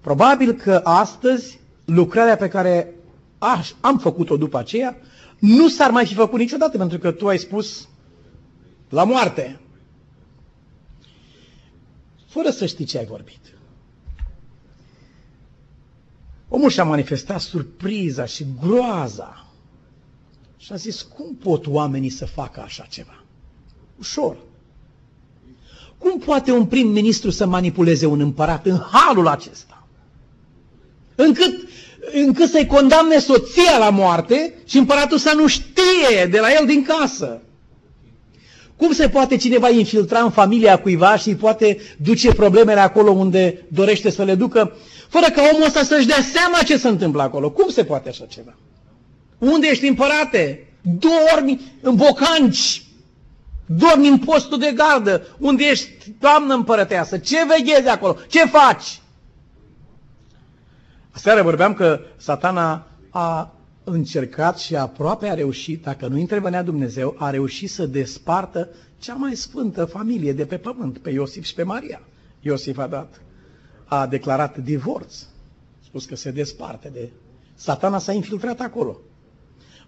Probabil 0.00 0.52
că 0.52 0.80
astăzi 0.84 1.58
lucrarea 1.84 2.36
pe 2.36 2.48
care 2.48 2.94
aș, 3.38 3.72
am 3.80 3.98
făcut-o 3.98 4.36
după 4.36 4.58
aceea 4.58 4.96
nu 5.44 5.68
s-ar 5.68 5.90
mai 5.90 6.06
fi 6.06 6.14
făcut 6.14 6.38
niciodată 6.38 6.78
pentru 6.78 6.98
că 6.98 7.10
tu 7.10 7.28
ai 7.28 7.38
spus 7.38 7.88
la 8.88 9.04
moarte. 9.04 9.60
Fără 12.26 12.50
să 12.50 12.66
știi 12.66 12.84
ce 12.84 12.98
ai 12.98 13.04
vorbit. 13.04 13.38
Omul 16.48 16.70
și-a 16.70 16.84
manifestat 16.84 17.40
surpriza 17.40 18.24
și 18.24 18.46
groaza 18.60 19.46
și 20.56 20.72
a 20.72 20.76
zis, 20.76 21.02
cum 21.02 21.34
pot 21.34 21.66
oamenii 21.66 22.10
să 22.10 22.26
facă 22.26 22.60
așa 22.60 22.86
ceva? 22.90 23.24
Ușor. 23.98 24.36
Cum 25.98 26.18
poate 26.18 26.52
un 26.52 26.66
prim-ministru 26.66 27.30
să 27.30 27.46
manipuleze 27.46 28.06
un 28.06 28.20
împărat 28.20 28.66
în 28.66 28.78
halul 28.78 29.26
acesta? 29.26 29.86
Încât, 31.14 31.68
încât 32.12 32.50
să-i 32.50 32.66
condamne 32.66 33.18
soția 33.18 33.78
la 33.78 33.90
moarte 33.90 34.54
și 34.64 34.78
împăratul 34.78 35.18
să 35.18 35.32
nu 35.36 35.46
știe 35.46 36.26
de 36.30 36.38
la 36.38 36.52
el 36.60 36.66
din 36.66 36.82
casă. 36.84 37.42
Cum 38.76 38.92
se 38.92 39.08
poate 39.08 39.36
cineva 39.36 39.68
infiltra 39.70 40.20
în 40.20 40.30
familia 40.30 40.78
cuiva 40.78 41.16
și 41.16 41.34
poate 41.34 41.78
duce 41.96 42.32
problemele 42.32 42.80
acolo 42.80 43.10
unde 43.10 43.66
dorește 43.68 44.10
să 44.10 44.24
le 44.24 44.34
ducă, 44.34 44.76
fără 45.08 45.26
ca 45.34 45.42
omul 45.52 45.66
ăsta 45.66 45.82
să-și 45.82 46.06
dea 46.06 46.22
seama 46.32 46.58
ce 46.66 46.76
se 46.76 46.88
întâmplă 46.88 47.22
acolo? 47.22 47.50
Cum 47.50 47.68
se 47.68 47.84
poate 47.84 48.08
așa 48.08 48.24
ceva? 48.24 48.54
Unde 49.38 49.66
ești 49.70 49.86
împărate? 49.86 50.66
Dormi 50.80 51.60
în 51.80 51.94
bocanci. 51.94 52.82
Dormi 53.66 54.08
în 54.08 54.18
postul 54.18 54.58
de 54.58 54.72
gardă. 54.76 55.26
Unde 55.38 55.64
ești, 55.64 55.88
doamnă 56.20 56.54
împărăteasă? 56.54 57.18
Ce 57.18 57.36
veghezi 57.48 57.88
acolo? 57.88 58.16
Ce 58.28 58.46
faci? 58.46 59.00
Aseară 61.14 61.42
vorbeam 61.42 61.74
că 61.74 62.00
satana 62.16 62.86
a 63.10 63.54
încercat 63.84 64.58
și 64.58 64.76
aproape 64.76 65.28
a 65.28 65.34
reușit, 65.34 65.82
dacă 65.82 66.06
nu 66.06 66.18
intervenea 66.18 66.62
Dumnezeu, 66.62 67.14
a 67.18 67.30
reușit 67.30 67.70
să 67.70 67.86
despartă 67.86 68.68
cea 68.98 69.14
mai 69.14 69.34
sfântă 69.34 69.84
familie 69.84 70.32
de 70.32 70.44
pe 70.46 70.56
pământ, 70.56 70.98
pe 70.98 71.10
Iosif 71.10 71.44
și 71.44 71.54
pe 71.54 71.62
Maria. 71.62 72.00
Iosif 72.40 72.78
a 72.78 72.86
dat, 72.86 73.20
a 73.84 74.06
declarat 74.06 74.58
divorț, 74.58 75.22
a 75.22 75.26
spus 75.84 76.04
că 76.04 76.16
se 76.16 76.30
desparte 76.30 76.88
de... 76.92 77.10
Satana 77.54 77.98
s-a 77.98 78.12
infiltrat 78.12 78.60
acolo. 78.60 79.00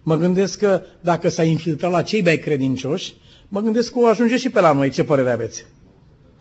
Mă 0.03 0.15
gândesc 0.15 0.59
că 0.59 0.81
dacă 1.01 1.29
s-a 1.29 1.43
infiltrat 1.43 1.91
la 1.91 2.01
cei 2.01 2.21
mai 2.21 2.37
credincioși, 2.37 3.13
mă 3.47 3.61
gândesc 3.61 3.91
că 3.91 3.99
o 3.99 4.07
ajunge 4.07 4.37
și 4.37 4.49
pe 4.49 4.59
la 4.59 4.73
noi. 4.73 4.89
Ce 4.89 5.03
părere 5.03 5.31
aveți? 5.31 5.65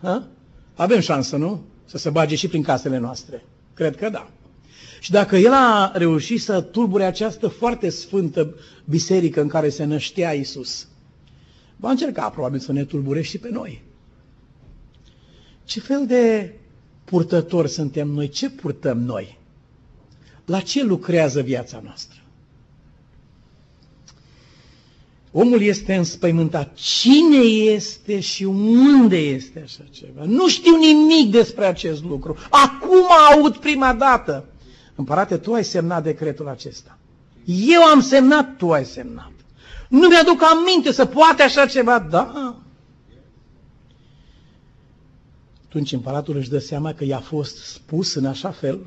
Ha? 0.03 0.29
Avem 0.75 1.01
șansă, 1.01 1.37
nu? 1.37 1.63
Să 1.85 1.99
se 1.99 2.11
bage 2.11 2.35
și 2.35 2.49
prin 2.49 2.63
casele 2.63 2.99
noastre. 2.99 3.45
Cred 3.75 3.97
că 3.97 4.09
da. 4.09 4.29
Și 5.01 5.11
dacă 5.11 5.37
el 5.37 5.53
a 5.53 5.93
reușit 5.95 6.43
să 6.43 6.61
tulbure 6.61 7.05
această 7.05 7.49
foarte 7.49 7.89
sfântă 7.89 8.55
biserică 8.85 9.41
în 9.41 9.49
care 9.49 9.69
se 9.69 9.85
năștea 9.85 10.33
Isus, 10.33 10.87
va 11.77 11.91
încerca 11.91 12.31
probabil 12.31 12.59
să 12.59 12.73
ne 12.73 12.85
tulbure 12.85 13.23
și 13.23 13.39
pe 13.39 13.49
noi. 13.51 13.83
Ce 15.65 15.81
fel 15.81 16.07
de 16.07 16.55
purtători 17.05 17.69
suntem 17.69 18.09
noi? 18.09 18.29
Ce 18.29 18.51
purtăm 18.51 18.99
noi? 18.99 19.39
La 20.45 20.61
ce 20.61 20.85
lucrează 20.85 21.41
viața 21.41 21.81
noastră? 21.85 22.21
Omul 25.33 25.63
este 25.63 25.95
înspăimântat. 25.95 26.75
Cine 26.75 27.37
este 27.75 28.21
și 28.21 28.45
unde 28.45 29.17
este 29.17 29.61
așa 29.65 29.85
ceva? 29.91 30.25
Nu 30.25 30.49
știu 30.49 30.77
nimic 30.77 31.31
despre 31.31 31.65
acest 31.65 32.05
lucru. 32.05 32.37
Acum 32.51 33.05
aud 33.33 33.57
prima 33.57 33.95
dată. 33.95 34.45
Împărate, 34.97 35.37
tu 35.37 35.53
ai 35.53 35.65
semnat 35.65 36.03
decretul 36.03 36.49
acesta. 36.49 36.99
Eu 37.45 37.83
am 37.83 38.01
semnat, 38.01 38.57
tu 38.57 38.73
ai 38.73 38.85
semnat. 38.85 39.33
Nu 39.89 40.09
mi-aduc 40.09 40.43
aminte 40.43 40.93
să 40.93 41.07
poate 41.07 41.43
așa 41.43 41.67
ceva. 41.67 41.99
Da. 41.99 42.57
Atunci 45.65 45.93
împăratul 45.93 46.37
își 46.37 46.49
dă 46.49 46.59
seama 46.59 46.93
că 46.93 47.05
i-a 47.05 47.21
fost 47.21 47.57
spus 47.57 48.15
în 48.15 48.27
așa 48.27 48.51
fel 48.51 48.87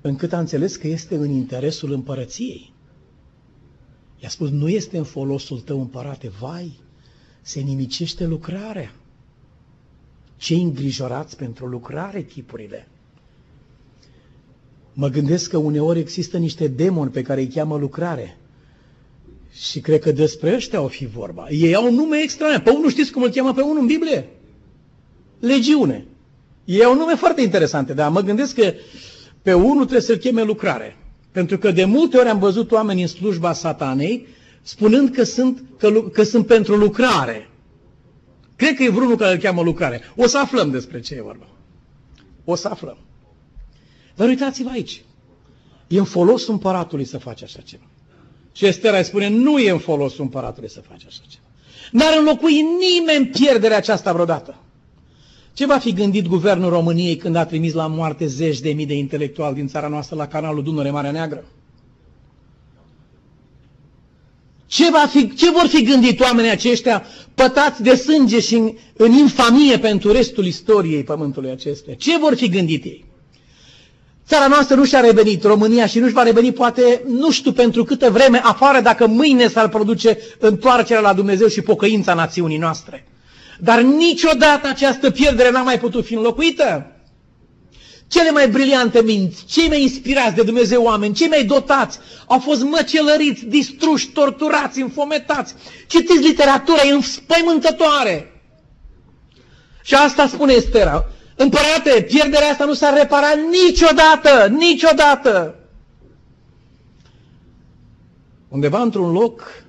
încât 0.00 0.32
a 0.32 0.38
înțeles 0.38 0.76
că 0.76 0.86
este 0.86 1.16
în 1.16 1.30
interesul 1.30 1.92
împărăției. 1.92 2.72
I-a 4.18 4.28
spus, 4.28 4.50
nu 4.50 4.68
este 4.68 4.98
în 4.98 5.04
folosul 5.04 5.60
tău, 5.60 5.80
împărate, 5.80 6.28
vai, 6.28 6.80
se 7.40 7.60
nimicește 7.60 8.26
lucrarea. 8.26 8.94
Cei 10.36 10.62
îngrijorați 10.62 11.36
pentru 11.36 11.66
lucrare 11.66 12.22
chipurile. 12.24 12.88
Mă 15.00 15.08
gândesc 15.08 15.50
că 15.50 15.56
uneori 15.56 15.98
există 15.98 16.36
niște 16.38 16.68
demoni 16.68 17.10
pe 17.10 17.22
care 17.22 17.40
îi 17.40 17.48
cheamă 17.48 17.76
lucrare. 17.76 18.36
Și 19.52 19.80
cred 19.80 20.00
că 20.00 20.12
despre 20.12 20.54
ăștia 20.54 20.80
o 20.80 20.88
fi 20.88 21.06
vorba. 21.06 21.46
Ei 21.50 21.74
au 21.74 21.92
nume 21.92 22.18
extrane. 22.22 22.60
Pe 22.60 22.70
unul 22.70 22.90
știți 22.90 23.12
cum 23.12 23.22
îl 23.22 23.28
cheamă 23.30 23.52
pe 23.52 23.60
unul 23.60 23.78
în 23.78 23.86
Biblie? 23.86 24.28
Legiune. 25.40 26.04
Ei 26.64 26.84
au 26.84 26.94
nume 26.94 27.14
foarte 27.14 27.40
interesante, 27.42 27.94
dar 27.94 28.10
mă 28.10 28.20
gândesc 28.20 28.54
că 28.54 28.72
pe 29.42 29.52
unul 29.52 29.80
trebuie 29.82 30.00
să-l 30.00 30.16
cheme 30.16 30.42
lucrare. 30.42 30.96
Pentru 31.32 31.58
că 31.58 31.70
de 31.70 31.84
multe 31.84 32.16
ori 32.16 32.28
am 32.28 32.38
văzut 32.38 32.70
oameni 32.72 33.00
în 33.02 33.06
slujba 33.08 33.52
satanei 33.52 34.26
spunând 34.62 35.10
că 35.14 35.22
sunt, 35.24 35.64
că, 35.78 35.90
că 36.12 36.22
sunt 36.22 36.46
pentru 36.46 36.76
lucrare. 36.76 37.48
Cred 38.56 38.74
că 38.74 38.82
e 38.82 38.88
vreunul 38.90 39.16
care 39.16 39.32
îl 39.34 39.38
cheamă 39.40 39.62
lucrare. 39.62 40.00
O 40.16 40.26
să 40.26 40.38
aflăm 40.38 40.70
despre 40.70 41.00
ce 41.00 41.14
e 41.14 41.22
vorba. 41.22 41.46
O 42.44 42.54
să 42.54 42.68
aflăm. 42.68 42.98
Dar 44.18 44.28
uitați-vă 44.28 44.68
aici. 44.70 45.02
E 45.86 45.98
în 45.98 46.04
folosul 46.04 46.52
împăratului 46.52 47.04
să 47.04 47.18
faci 47.18 47.42
așa 47.42 47.60
ceva. 47.60 47.82
Și 48.52 48.66
Estera 48.66 48.96
îi 48.98 49.04
spune, 49.04 49.28
nu 49.28 49.58
e 49.58 49.70
în 49.70 49.78
folosul 49.78 50.22
împăratului 50.22 50.70
să 50.70 50.80
faci 50.88 51.04
așa 51.06 51.20
ceva. 51.28 51.44
N-ar 51.92 52.18
înlocui 52.18 52.64
nimeni 52.78 53.26
pierderea 53.26 53.76
aceasta 53.76 54.12
vreodată. 54.12 54.56
Ce 55.52 55.66
va 55.66 55.78
fi 55.78 55.92
gândit 55.92 56.26
guvernul 56.26 56.70
României 56.70 57.16
când 57.16 57.36
a 57.36 57.46
trimis 57.46 57.72
la 57.72 57.86
moarte 57.86 58.26
zeci 58.26 58.60
de 58.60 58.72
mii 58.72 58.86
de 58.86 58.94
intelectuali 58.94 59.54
din 59.54 59.68
țara 59.68 59.88
noastră 59.88 60.16
la 60.16 60.26
canalul 60.26 60.62
Dunăre 60.62 60.90
Marea 60.90 61.10
Neagră? 61.10 61.44
Ce, 64.66 64.90
va 64.90 65.06
fi, 65.10 65.34
ce 65.34 65.50
vor 65.50 65.66
fi 65.66 65.82
gândit 65.82 66.20
oamenii 66.20 66.50
aceștia 66.50 67.04
pătați 67.34 67.82
de 67.82 67.94
sânge 67.94 68.40
și 68.40 68.54
în, 68.54 68.72
în 68.96 69.12
infamie 69.12 69.78
pentru 69.78 70.12
restul 70.12 70.46
istoriei 70.46 71.04
pământului 71.04 71.50
acestea? 71.50 71.94
Ce 71.94 72.18
vor 72.18 72.34
fi 72.34 72.48
gândit 72.48 72.84
ei? 72.84 73.07
Țara 74.28 74.46
noastră 74.46 74.76
nu 74.76 74.84
și-a 74.84 75.00
revenit, 75.00 75.44
România, 75.44 75.86
și 75.86 75.98
nu-și 75.98 76.12
va 76.12 76.22
reveni 76.22 76.52
poate, 76.52 77.02
nu 77.06 77.30
știu 77.30 77.52
pentru 77.52 77.84
câtă 77.84 78.10
vreme, 78.10 78.40
afară 78.44 78.80
dacă 78.80 79.06
mâine 79.06 79.48
s-ar 79.48 79.68
produce 79.68 80.18
întoarcerea 80.38 81.02
la 81.02 81.12
Dumnezeu 81.12 81.48
și 81.48 81.60
pocăința 81.60 82.14
națiunii 82.14 82.58
noastre. 82.58 83.06
Dar 83.60 83.80
niciodată 83.80 84.68
această 84.68 85.10
pierdere 85.10 85.50
n-a 85.50 85.62
mai 85.62 85.78
putut 85.78 86.04
fi 86.04 86.14
înlocuită. 86.14 86.92
Cele 88.08 88.30
mai 88.30 88.48
briliante 88.48 89.02
minți, 89.02 89.44
cei 89.44 89.68
mai 89.68 89.82
inspirați 89.82 90.34
de 90.34 90.42
Dumnezeu 90.42 90.82
oameni, 90.82 91.14
cei 91.14 91.28
mai 91.28 91.44
dotați, 91.44 91.98
au 92.26 92.38
fost 92.38 92.62
măcelăriți, 92.62 93.44
distruși, 93.44 94.08
torturați, 94.08 94.80
înfometați. 94.80 95.54
Citiți 95.86 96.26
literatura, 96.26 96.82
e 96.86 96.92
înspăimântătoare. 96.92 98.42
Și 99.82 99.94
asta 99.94 100.26
spune 100.26 100.52
Estera. 100.52 101.04
Împărate, 101.40 102.02
pierderea 102.02 102.48
asta 102.48 102.64
nu 102.64 102.74
s-ar 102.74 102.96
repara 102.96 103.28
niciodată, 103.50 104.48
niciodată. 104.48 105.54
Undeva 108.48 108.82
într-un 108.82 109.12
loc 109.12 109.64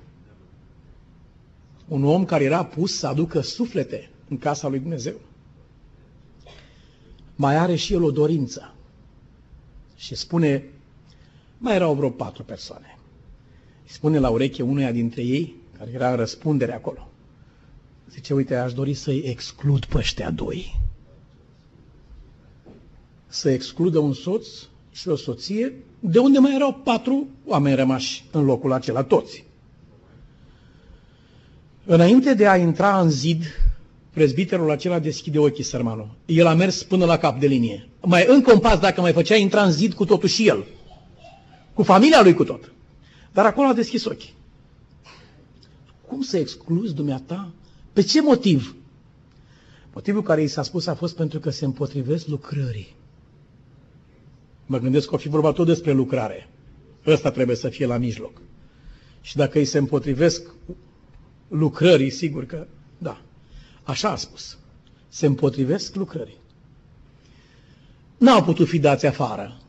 un 1.88 2.04
om 2.04 2.24
care 2.24 2.44
era 2.44 2.64
pus 2.64 2.98
să 2.98 3.06
aducă 3.06 3.40
suflete 3.40 4.10
în 4.28 4.38
casa 4.38 4.68
lui 4.68 4.78
Dumnezeu. 4.78 5.14
Mai 7.36 7.56
are 7.56 7.74
și 7.74 7.92
el 7.92 8.02
o 8.02 8.10
dorință. 8.10 8.74
Și 9.96 10.14
spune, 10.14 10.64
mai 11.58 11.74
erau 11.74 11.94
vreo 11.94 12.10
patru 12.10 12.42
persoane. 12.42 12.98
Și 13.86 13.92
spune 13.92 14.18
la 14.18 14.28
ureche 14.28 14.62
unuia 14.62 14.92
dintre 14.92 15.22
ei, 15.22 15.54
care 15.78 15.90
era 15.94 16.10
în 16.10 16.16
răspundere 16.16 16.74
acolo. 16.74 17.08
Zice, 18.10 18.34
uite, 18.34 18.56
aș 18.56 18.72
dori 18.72 18.94
să-i 18.94 19.18
exclud 19.18 19.84
pe 19.84 19.98
ăștia 19.98 20.30
doi. 20.30 20.79
Să 23.32 23.50
excludă 23.50 23.98
un 23.98 24.12
soț 24.12 24.46
și 24.92 25.08
o 25.08 25.16
soție, 25.16 25.74
de 26.00 26.18
unde 26.18 26.38
mai 26.38 26.54
erau 26.54 26.80
patru 26.84 27.26
oameni 27.46 27.76
rămași 27.76 28.24
în 28.30 28.44
locul 28.44 28.72
acela, 28.72 29.02
toți. 29.02 29.44
Înainte 31.84 32.34
de 32.34 32.48
a 32.48 32.56
intra 32.56 33.00
în 33.00 33.10
zid, 33.10 33.42
prezbiterul 34.12 34.70
acela 34.70 34.98
deschide 34.98 35.38
ochii 35.38 35.64
sărmanul. 35.64 36.08
El 36.26 36.46
a 36.46 36.54
mers 36.54 36.82
până 36.82 37.04
la 37.04 37.16
cap 37.18 37.40
de 37.40 37.46
linie. 37.46 37.88
Mai 38.02 38.24
încă 38.28 38.52
un 38.52 38.58
pas 38.58 38.78
dacă 38.78 39.00
mai 39.00 39.12
făcea 39.12 39.34
intra 39.36 39.62
în 39.62 39.72
zid 39.72 39.92
cu 39.92 40.04
totul 40.04 40.28
și 40.28 40.48
el. 40.48 40.64
Cu 41.74 41.82
familia 41.82 42.22
lui 42.22 42.34
cu 42.34 42.44
tot. 42.44 42.72
Dar 43.32 43.46
acolo 43.46 43.68
a 43.68 43.72
deschis 43.72 44.04
ochii. 44.04 44.34
Cum 46.06 46.22
să 46.22 46.36
excluzi 46.38 46.94
dumneata? 46.94 47.50
Pe 47.92 48.02
ce 48.02 48.22
motiv? 48.22 48.74
Motivul 49.92 50.22
care 50.22 50.42
i 50.42 50.46
s-a 50.46 50.62
spus 50.62 50.86
a 50.86 50.94
fost 50.94 51.16
pentru 51.16 51.38
că 51.38 51.50
se 51.50 51.64
împotrivesc 51.64 52.26
lucrării. 52.26 52.94
Mă 54.70 54.78
gândesc 54.78 55.08
că 55.08 55.14
o 55.14 55.18
fi 55.18 55.28
vorba 55.28 55.52
tot 55.52 55.66
despre 55.66 55.92
lucrare. 55.92 56.48
Ăsta 57.06 57.30
trebuie 57.30 57.56
să 57.56 57.68
fie 57.68 57.86
la 57.86 57.96
mijloc. 57.96 58.40
Și 59.20 59.36
dacă 59.36 59.58
îi 59.58 59.64
se 59.64 59.78
împotrivesc 59.78 60.42
lucrării, 61.48 62.10
sigur 62.10 62.44
că, 62.46 62.66
da, 62.98 63.20
așa 63.82 64.10
a 64.10 64.16
spus. 64.16 64.58
Se 65.08 65.26
împotrivesc 65.26 65.94
lucrării. 65.94 66.36
N-au 68.16 68.42
putut 68.44 68.68
fi 68.68 68.78
dați 68.78 69.06
afară 69.06 69.60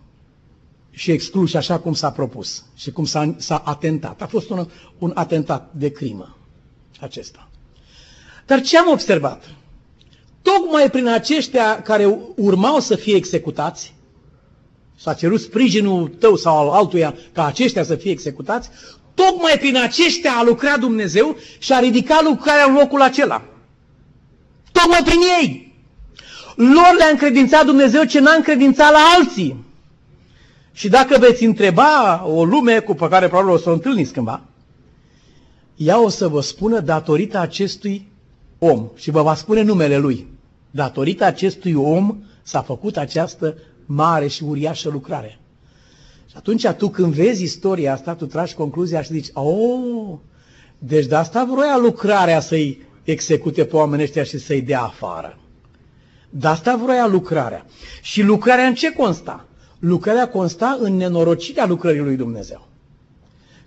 și 0.91 1.11
excluși 1.11 1.57
așa 1.57 1.79
cum 1.79 1.93
s-a 1.93 2.11
propus 2.11 2.65
și 2.75 2.91
cum 2.91 3.05
s-a, 3.05 3.61
atentat. 3.65 4.21
A 4.21 4.27
fost 4.27 4.49
un, 4.49 4.67
un 4.97 5.11
atentat 5.15 5.73
de 5.73 5.91
crimă 5.91 6.37
acesta. 6.99 7.49
Dar 8.45 8.61
ce 8.61 8.77
am 8.77 8.91
observat? 8.91 9.43
Tocmai 10.41 10.89
prin 10.89 11.07
aceștia 11.07 11.81
care 11.81 12.17
urmau 12.35 12.79
să 12.79 12.95
fie 12.95 13.15
executați, 13.15 13.93
s-a 15.01 15.13
cerut 15.13 15.41
sprijinul 15.41 16.07
tău 16.19 16.35
sau 16.35 16.57
al 16.57 16.77
altuia 16.77 17.15
ca 17.33 17.45
aceștia 17.45 17.83
să 17.83 17.95
fie 17.95 18.11
executați, 18.11 18.69
Tocmai 19.13 19.57
prin 19.59 19.77
aceștia 19.77 20.31
a 20.31 20.43
lucrat 20.43 20.79
Dumnezeu 20.79 21.37
și 21.59 21.73
a 21.73 21.79
ridicat 21.79 22.23
lucrarea 22.23 22.65
în 22.65 22.73
locul 22.73 23.01
acela. 23.01 23.41
Tocmai 24.71 25.01
prin 25.03 25.19
ei. 25.41 25.75
Lor 26.55 26.95
le-a 26.97 27.07
încredințat 27.11 27.65
Dumnezeu 27.65 28.03
ce 28.03 28.19
n-a 28.19 28.33
încredințat 28.33 28.91
la 28.91 28.99
alții. 29.17 29.65
Și 30.73 30.89
dacă 30.89 31.17
veți 31.19 31.43
întreba 31.43 32.23
o 32.27 32.43
lume 32.43 32.79
cu 32.79 32.93
pe 32.93 33.07
care 33.07 33.27
probabil 33.27 33.53
o 33.53 33.57
să 33.57 33.69
o 33.69 33.73
întâlniți 33.73 34.13
cândva, 34.13 34.41
ea 35.75 36.01
o 36.01 36.09
să 36.09 36.27
vă 36.27 36.41
spună 36.41 36.79
datorită 36.79 37.37
acestui 37.39 38.07
om 38.57 38.89
și 38.95 39.11
vă 39.11 39.21
va 39.21 39.35
spune 39.35 39.61
numele 39.61 39.97
lui. 39.97 40.27
Datorită 40.71 41.23
acestui 41.23 41.73
om 41.73 42.17
s-a 42.43 42.61
făcut 42.61 42.97
această 42.97 43.57
mare 43.93 44.27
și 44.27 44.43
uriașă 44.43 44.89
lucrare. 44.89 45.39
Și 46.25 46.37
atunci 46.37 46.67
tu 46.67 46.89
când 46.89 47.13
vezi 47.13 47.43
istoria 47.43 47.93
asta, 47.93 48.15
tu 48.15 48.25
tragi 48.25 48.53
concluzia 48.53 49.01
și 49.01 49.13
zici, 49.13 49.29
oh, 49.33 50.17
deci 50.77 51.05
de 51.05 51.15
asta 51.15 51.47
vroia 51.51 51.77
lucrarea 51.77 52.39
să-i 52.39 52.81
execute 53.03 53.65
pe 53.65 53.75
oamenii 53.75 54.03
ăștia 54.03 54.23
și 54.23 54.37
să-i 54.37 54.61
dea 54.61 54.81
afară. 54.81 55.37
De 56.29 56.47
asta 56.47 56.75
vroia 56.75 57.07
lucrarea. 57.07 57.65
Și 58.01 58.21
lucrarea 58.21 58.65
în 58.65 58.73
ce 58.73 58.93
consta? 58.93 59.45
Lucrarea 59.79 60.29
consta 60.29 60.77
în 60.79 60.95
nenorocirea 60.95 61.65
lucrării 61.65 62.01
lui 62.01 62.15
Dumnezeu. 62.15 62.67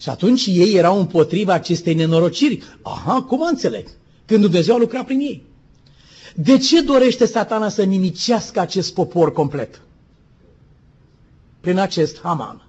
Și 0.01 0.09
atunci 0.09 0.47
ei 0.47 0.75
erau 0.75 0.99
împotriva 0.99 1.53
acestei 1.53 1.95
nenorociri. 1.95 2.63
Aha, 2.83 3.23
cum 3.23 3.41
înțeleg? 3.41 3.89
Când 4.27 4.41
Dumnezeu 4.41 4.75
a 4.75 4.79
lucrat 4.79 5.05
prin 5.05 5.19
ei. 5.19 5.43
De 6.35 6.59
ce 6.59 6.81
dorește 6.81 7.27
satana 7.27 7.69
să 7.69 7.83
nimicească 7.83 8.61
acest 8.61 8.95
popor 8.95 9.33
complet? 9.33 9.81
Prin 11.65 11.79
acest 11.79 12.21
Haman. 12.23 12.63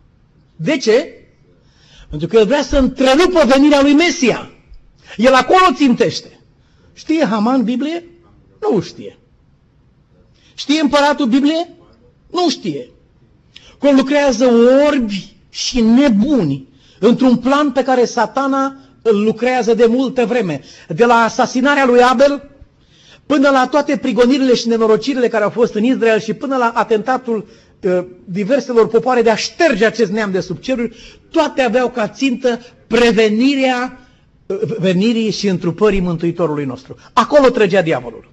De 0.56 0.78
ce? 0.78 1.14
Pentru 2.10 2.28
că 2.28 2.38
el 2.38 2.46
vrea 2.46 2.62
să 2.62 2.78
întrerupă 2.78 3.44
venirea 3.46 3.82
lui 3.82 3.94
Mesia. 3.94 4.52
El 5.18 5.34
acolo 5.34 5.74
țintește. 5.76 6.40
Știe 6.94 7.26
Haman 7.26 7.64
Biblie? 7.64 8.04
Nu 8.62 8.82
știe. 8.82 9.18
Știe 10.54 10.80
împăratul 10.82 11.26
Biblie? 11.26 11.70
Nu 12.32 12.50
știe. 12.50 12.90
Cum 13.80 13.96
lucrează 13.96 14.46
orbi 14.88 15.36
și 15.50 15.82
nebuni 15.82 16.68
într-un 17.00 17.38
plan 17.38 17.72
pe 17.72 17.84
care 17.84 18.06
satana 18.06 18.76
îl 19.02 19.24
lucrează 19.24 19.74
de 19.74 19.86
multă 19.86 20.26
vreme. 20.26 20.62
De 20.88 21.06
la 21.06 21.16
asasinarea 21.16 21.86
lui 21.86 22.02
Abel 22.02 22.50
până 23.26 23.50
la 23.50 23.68
toate 23.68 23.98
prigonirile 23.98 24.54
și 24.54 24.68
nenorocirile 24.68 25.28
care 25.28 25.44
au 25.44 25.50
fost 25.50 25.74
în 25.74 25.84
Israel 25.84 26.20
și 26.20 26.34
până 26.34 26.58
la 26.58 26.72
atentatul 26.76 27.38
uh, 27.38 27.65
diverselor 28.26 28.88
popoare 28.88 29.22
de 29.22 29.30
a 29.30 29.36
șterge 29.36 29.86
acest 29.86 30.12
neam 30.12 30.32
de 30.32 30.40
sub 30.40 30.60
ceruri, 30.60 31.20
toate 31.32 31.62
aveau 31.62 31.90
ca 31.90 32.08
țintă 32.08 32.60
prevenirea 32.88 34.00
uh, 34.46 34.58
venirii 34.80 35.32
și 35.32 35.48
întrupării 35.48 36.00
Mântuitorului 36.00 36.66
nostru. 36.66 36.96
Acolo 37.14 37.50
trăgea 37.50 37.82
diavolul. 37.82 38.32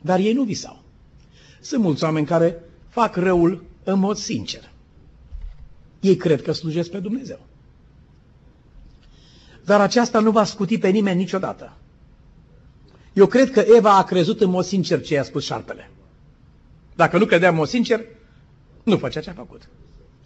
Dar 0.00 0.18
ei 0.18 0.32
nu 0.32 0.42
visau. 0.42 0.82
Sunt 1.60 1.82
mulți 1.82 2.04
oameni 2.04 2.26
care 2.26 2.56
fac 2.88 3.16
răul 3.16 3.64
în 3.84 3.98
mod 3.98 4.16
sincer. 4.16 4.70
Ei 6.00 6.16
cred 6.16 6.42
că 6.42 6.52
slujesc 6.52 6.90
pe 6.90 6.98
Dumnezeu. 6.98 7.38
Dar 9.64 9.80
aceasta 9.80 10.20
nu 10.20 10.30
va 10.30 10.44
scuti 10.44 10.78
pe 10.78 10.88
nimeni 10.88 11.18
niciodată. 11.18 11.72
Eu 13.12 13.26
cred 13.26 13.50
că 13.50 13.60
Eva 13.76 13.96
a 13.96 14.04
crezut 14.04 14.40
în 14.40 14.50
mod 14.50 14.64
sincer 14.64 15.02
ce 15.02 15.14
i-a 15.14 15.22
spus 15.22 15.44
șarpele. 15.44 15.90
Dacă 17.00 17.18
nu 17.18 17.26
credea 17.26 17.48
în 17.48 17.54
mod 17.54 17.68
sincer, 17.68 18.04
nu 18.82 18.96
făcea 18.98 19.20
ce 19.20 19.30
a 19.30 19.32
făcut. 19.32 19.68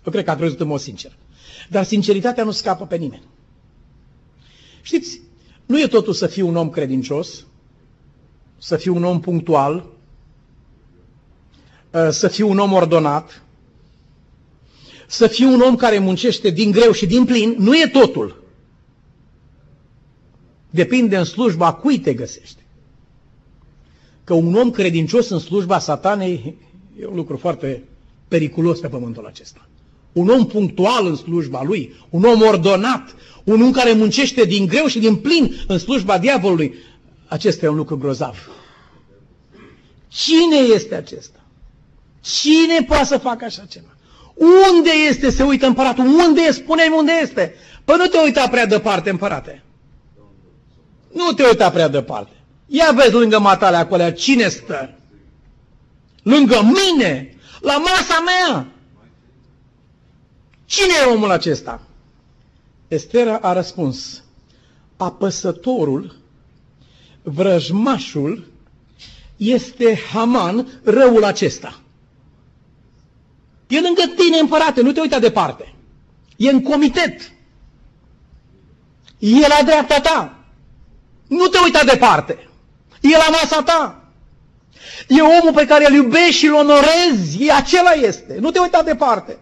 Eu 0.06 0.12
cred 0.12 0.24
că 0.24 0.30
a 0.30 0.36
crezut 0.36 0.60
în 0.60 0.66
mod 0.66 0.80
sincer. 0.80 1.16
Dar 1.70 1.84
sinceritatea 1.84 2.44
nu 2.44 2.50
scapă 2.50 2.86
pe 2.86 2.96
nimeni. 2.96 3.22
Știți, 4.82 5.20
nu 5.66 5.80
e 5.80 5.86
totul 5.86 6.12
să 6.12 6.26
fii 6.26 6.42
un 6.42 6.56
om 6.56 6.70
credincios, 6.70 7.46
să 8.58 8.76
fii 8.76 8.90
un 8.90 9.04
om 9.04 9.20
punctual, 9.20 9.86
ă, 11.92 12.10
să 12.10 12.28
fii 12.28 12.44
un 12.44 12.58
om 12.58 12.72
ordonat, 12.72 13.42
să 15.06 15.26
fii 15.26 15.44
un 15.46 15.60
om 15.60 15.76
care 15.76 15.98
muncește 15.98 16.50
din 16.50 16.70
greu 16.70 16.92
și 16.92 17.06
din 17.06 17.24
plin, 17.24 17.54
nu 17.58 17.76
e 17.76 17.86
totul. 17.86 18.42
Depinde 20.70 21.16
în 21.16 21.24
slujba 21.24 21.72
cui 21.74 21.98
te 21.98 22.14
găsești. 22.14 22.63
Că 24.24 24.34
un 24.34 24.54
om 24.54 24.70
credincios 24.70 25.28
în 25.28 25.38
slujba 25.38 25.78
satanei 25.78 26.56
e 27.00 27.06
un 27.06 27.16
lucru 27.16 27.36
foarte 27.36 27.82
periculos 28.28 28.80
pe 28.80 28.88
pământul 28.88 29.26
acesta. 29.26 29.68
Un 30.12 30.28
om 30.28 30.46
punctual 30.46 31.06
în 31.06 31.16
slujba 31.16 31.62
lui, 31.62 31.94
un 32.10 32.22
om 32.24 32.40
ordonat, 32.40 33.14
un 33.44 33.62
om 33.62 33.70
care 33.70 33.92
muncește 33.92 34.44
din 34.44 34.66
greu 34.66 34.86
și 34.86 34.98
din 34.98 35.16
plin 35.16 35.54
în 35.66 35.78
slujba 35.78 36.18
diavolului, 36.18 36.74
acesta 37.26 37.66
e 37.66 37.68
un 37.68 37.76
lucru 37.76 37.98
grozav. 37.98 38.48
Cine 40.08 40.56
este 40.74 40.94
acesta? 40.94 41.38
Cine 42.20 42.84
poate 42.86 43.04
să 43.04 43.18
facă 43.18 43.44
așa 43.44 43.64
ceva? 43.68 43.96
Unde 44.34 44.90
este, 45.08 45.30
se 45.30 45.42
uită 45.42 45.66
împăratul? 45.66 46.06
Unde 46.06 46.40
e? 46.48 46.52
Spune-mi 46.52 46.96
unde 46.96 47.12
este. 47.22 47.54
Păi 47.84 47.96
nu 47.98 48.06
te 48.06 48.18
uita 48.24 48.48
prea 48.48 48.66
departe, 48.66 49.10
împărate. 49.10 49.62
Nu 51.12 51.32
te 51.32 51.42
uita 51.42 51.70
prea 51.70 51.88
departe. 51.88 52.32
Ia 52.66 52.92
vezi 52.92 53.12
lângă 53.12 53.38
matale 53.38 53.76
acolo, 53.76 54.10
cine 54.10 54.48
stă? 54.48 54.94
Lângă 56.22 56.60
mine, 56.62 57.36
la 57.60 57.78
masa 57.78 58.20
mea. 58.20 58.66
Cine 60.64 60.92
e 61.02 61.12
omul 61.12 61.30
acesta? 61.30 61.80
Estera 62.88 63.36
a 63.36 63.52
răspuns, 63.52 64.22
apăsătorul, 64.96 66.16
vrăjmașul, 67.22 68.46
este 69.36 69.98
Haman, 70.12 70.80
răul 70.84 71.24
acesta. 71.24 71.80
E 73.66 73.80
lângă 73.80 74.02
tine, 74.16 74.38
împărate, 74.38 74.80
nu 74.80 74.92
te 74.92 75.00
uita 75.00 75.18
departe. 75.18 75.74
E 76.36 76.50
în 76.50 76.62
comitet. 76.62 77.32
E 79.18 79.48
la 79.48 79.62
dreapta 79.64 80.00
ta. 80.00 80.38
Nu 81.26 81.46
te 81.46 81.58
uita 81.64 81.84
departe. 81.84 82.43
E 83.04 83.16
la 83.16 83.28
masa 83.30 83.62
ta. 83.62 84.04
E 85.08 85.20
omul 85.20 85.52
pe 85.54 85.66
care 85.66 85.86
îl 85.88 85.94
iubești 85.94 86.32
și 86.32 86.46
îl 86.46 86.54
onorezi. 86.54 87.44
E 87.44 87.52
acela 87.52 87.90
este. 87.90 88.36
Nu 88.40 88.50
te 88.50 88.58
uita 88.58 88.82
departe. 88.82 89.38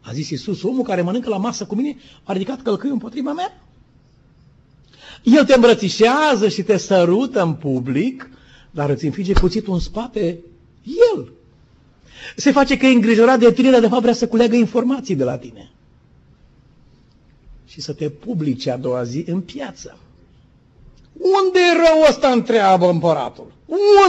A 0.00 0.12
zis 0.12 0.30
Iisus, 0.30 0.62
omul 0.62 0.82
care 0.82 1.02
mănâncă 1.02 1.28
la 1.28 1.36
masă 1.36 1.64
cu 1.64 1.74
mine 1.74 1.96
a 2.22 2.32
ridicat 2.32 2.62
călcâiul 2.62 2.92
împotriva 2.92 3.32
mea. 3.32 3.62
El 5.22 5.44
te 5.44 5.54
îmbrățișează 5.54 6.48
și 6.48 6.62
te 6.62 6.76
sărută 6.76 7.42
în 7.42 7.54
public, 7.54 8.30
dar 8.70 8.90
îți 8.90 9.04
înfige 9.04 9.32
cuțitul 9.32 9.74
în 9.74 9.80
spate 9.80 10.38
el. 11.14 11.32
Se 12.36 12.50
face 12.52 12.76
că 12.76 12.86
e 12.86 12.94
îngrijorat 12.94 13.38
de 13.38 13.52
tine, 13.52 13.70
dar 13.70 13.80
de 13.80 13.88
fapt 13.88 14.02
vrea 14.02 14.14
să 14.14 14.28
culeagă 14.28 14.56
informații 14.56 15.14
de 15.14 15.24
la 15.24 15.38
tine. 15.38 15.70
Și 17.66 17.80
să 17.80 17.92
te 17.92 18.08
publice 18.08 18.70
a 18.70 18.76
doua 18.76 19.04
zi 19.04 19.24
în 19.26 19.40
piață. 19.40 19.98
Unde 21.18 21.58
e 21.58 21.76
rău 21.76 22.06
ăsta, 22.08 22.28
întreabă 22.28 22.90
împăratul? 22.90 23.52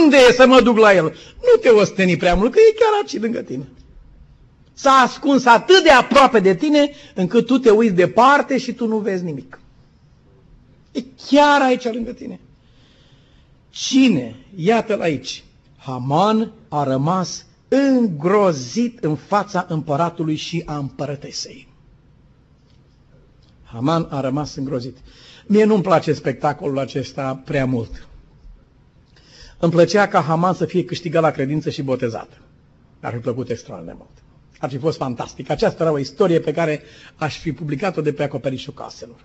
Unde 0.02 0.18
e 0.30 0.34
să 0.34 0.48
mă 0.48 0.62
duc 0.62 0.78
la 0.78 0.94
el? 0.94 1.04
Nu 1.42 1.60
te 1.62 1.70
osteni 1.70 2.18
prea 2.18 2.36
mult, 2.36 2.52
că 2.52 2.60
e 2.60 2.76
chiar 2.80 2.90
aici 3.02 3.22
lângă 3.22 3.42
tine. 3.42 3.68
S-a 4.74 4.92
ascuns 4.92 5.46
atât 5.46 5.84
de 5.84 5.90
aproape 5.90 6.40
de 6.40 6.56
tine, 6.56 6.92
încât 7.14 7.46
tu 7.46 7.58
te 7.58 7.70
uiți 7.70 7.94
departe 7.94 8.58
și 8.58 8.74
tu 8.74 8.88
nu 8.88 8.98
vezi 8.98 9.24
nimic. 9.24 9.60
E 10.92 11.04
chiar 11.30 11.62
aici 11.62 11.84
lângă 11.84 12.12
tine. 12.12 12.40
Cine? 13.70 14.36
Iată-l 14.56 15.02
aici. 15.02 15.44
Haman 15.78 16.52
a 16.70 16.84
rămas 16.84 17.46
îngrozit 17.68 19.04
în 19.04 19.16
fața 19.16 19.66
împăratului 19.70 20.36
și 20.36 20.64
a 20.66 20.78
împărătesei. 20.78 21.68
Haman 23.64 24.08
a 24.10 24.20
rămas 24.20 24.56
îngrozit. 24.56 24.98
Mie 25.46 25.64
nu-mi 25.64 25.82
place 25.84 26.14
spectacolul 26.14 26.80
acesta 26.80 27.42
prea 27.46 27.66
mult. 27.66 28.08
Îmi 29.60 29.72
plăcea 29.72 30.08
ca 30.08 30.22
Haman 30.22 30.54
să 30.54 30.66
fie 30.66 30.86
câștigat 30.86 31.22
la 31.22 31.32
credință 31.32 31.70
și 31.70 31.82
botezat. 31.82 32.42
Ar 33.00 33.14
fi 33.14 33.20
plăcut 33.20 33.50
extraordinar 33.50 33.96
de 33.96 34.02
mult. 34.04 34.24
Ar 34.60 34.70
fi 34.70 34.78
fost 34.78 34.98
fantastic. 34.98 35.50
Aceasta 35.50 35.84
era 35.84 35.92
o 35.92 36.00
istorie 36.00 36.40
pe 36.40 36.52
care 36.52 36.82
aș 37.16 37.38
fi 37.40 37.52
publicat-o 37.52 38.02
de 38.02 38.14
pe 38.14 38.24
acoperișul 38.24 38.74
caselor. 38.74 39.16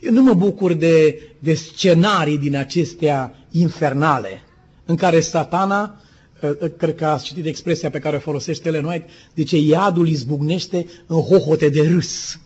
Eu 0.00 0.12
nu 0.12 0.22
mă 0.22 0.34
bucur 0.34 0.72
de, 0.72 1.22
de 1.38 1.54
scenarii 1.54 2.38
din 2.38 2.56
acestea 2.56 3.34
infernale, 3.50 4.42
în 4.84 4.96
care 4.96 5.20
satana, 5.20 6.00
ă, 6.42 6.56
ă, 6.62 6.66
cred 6.68 6.94
că 6.94 7.06
ați 7.06 7.24
citit 7.24 7.46
expresia 7.46 7.90
pe 7.90 7.98
care 7.98 8.16
o 8.16 8.20
folosește 8.20 8.68
Ellen 8.68 8.84
White, 8.84 9.06
zice, 9.34 9.56
iadul 9.58 10.08
izbucnește 10.08 10.86
în 11.06 11.20
hohote 11.20 11.68
de 11.68 11.82
râs. 11.88 12.38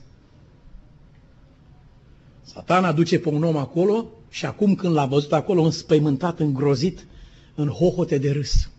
Satana 2.58 2.92
duce 2.92 3.18
pe 3.18 3.28
un 3.28 3.42
om 3.42 3.56
acolo 3.56 4.06
și 4.30 4.46
acum 4.46 4.74
când 4.74 4.94
l-a 4.94 5.04
văzut 5.06 5.32
acolo 5.32 5.62
înspăimântat, 5.62 6.38
îngrozit, 6.38 7.06
în 7.54 7.68
hohote 7.68 8.18
de 8.18 8.30
râs. 8.30 8.70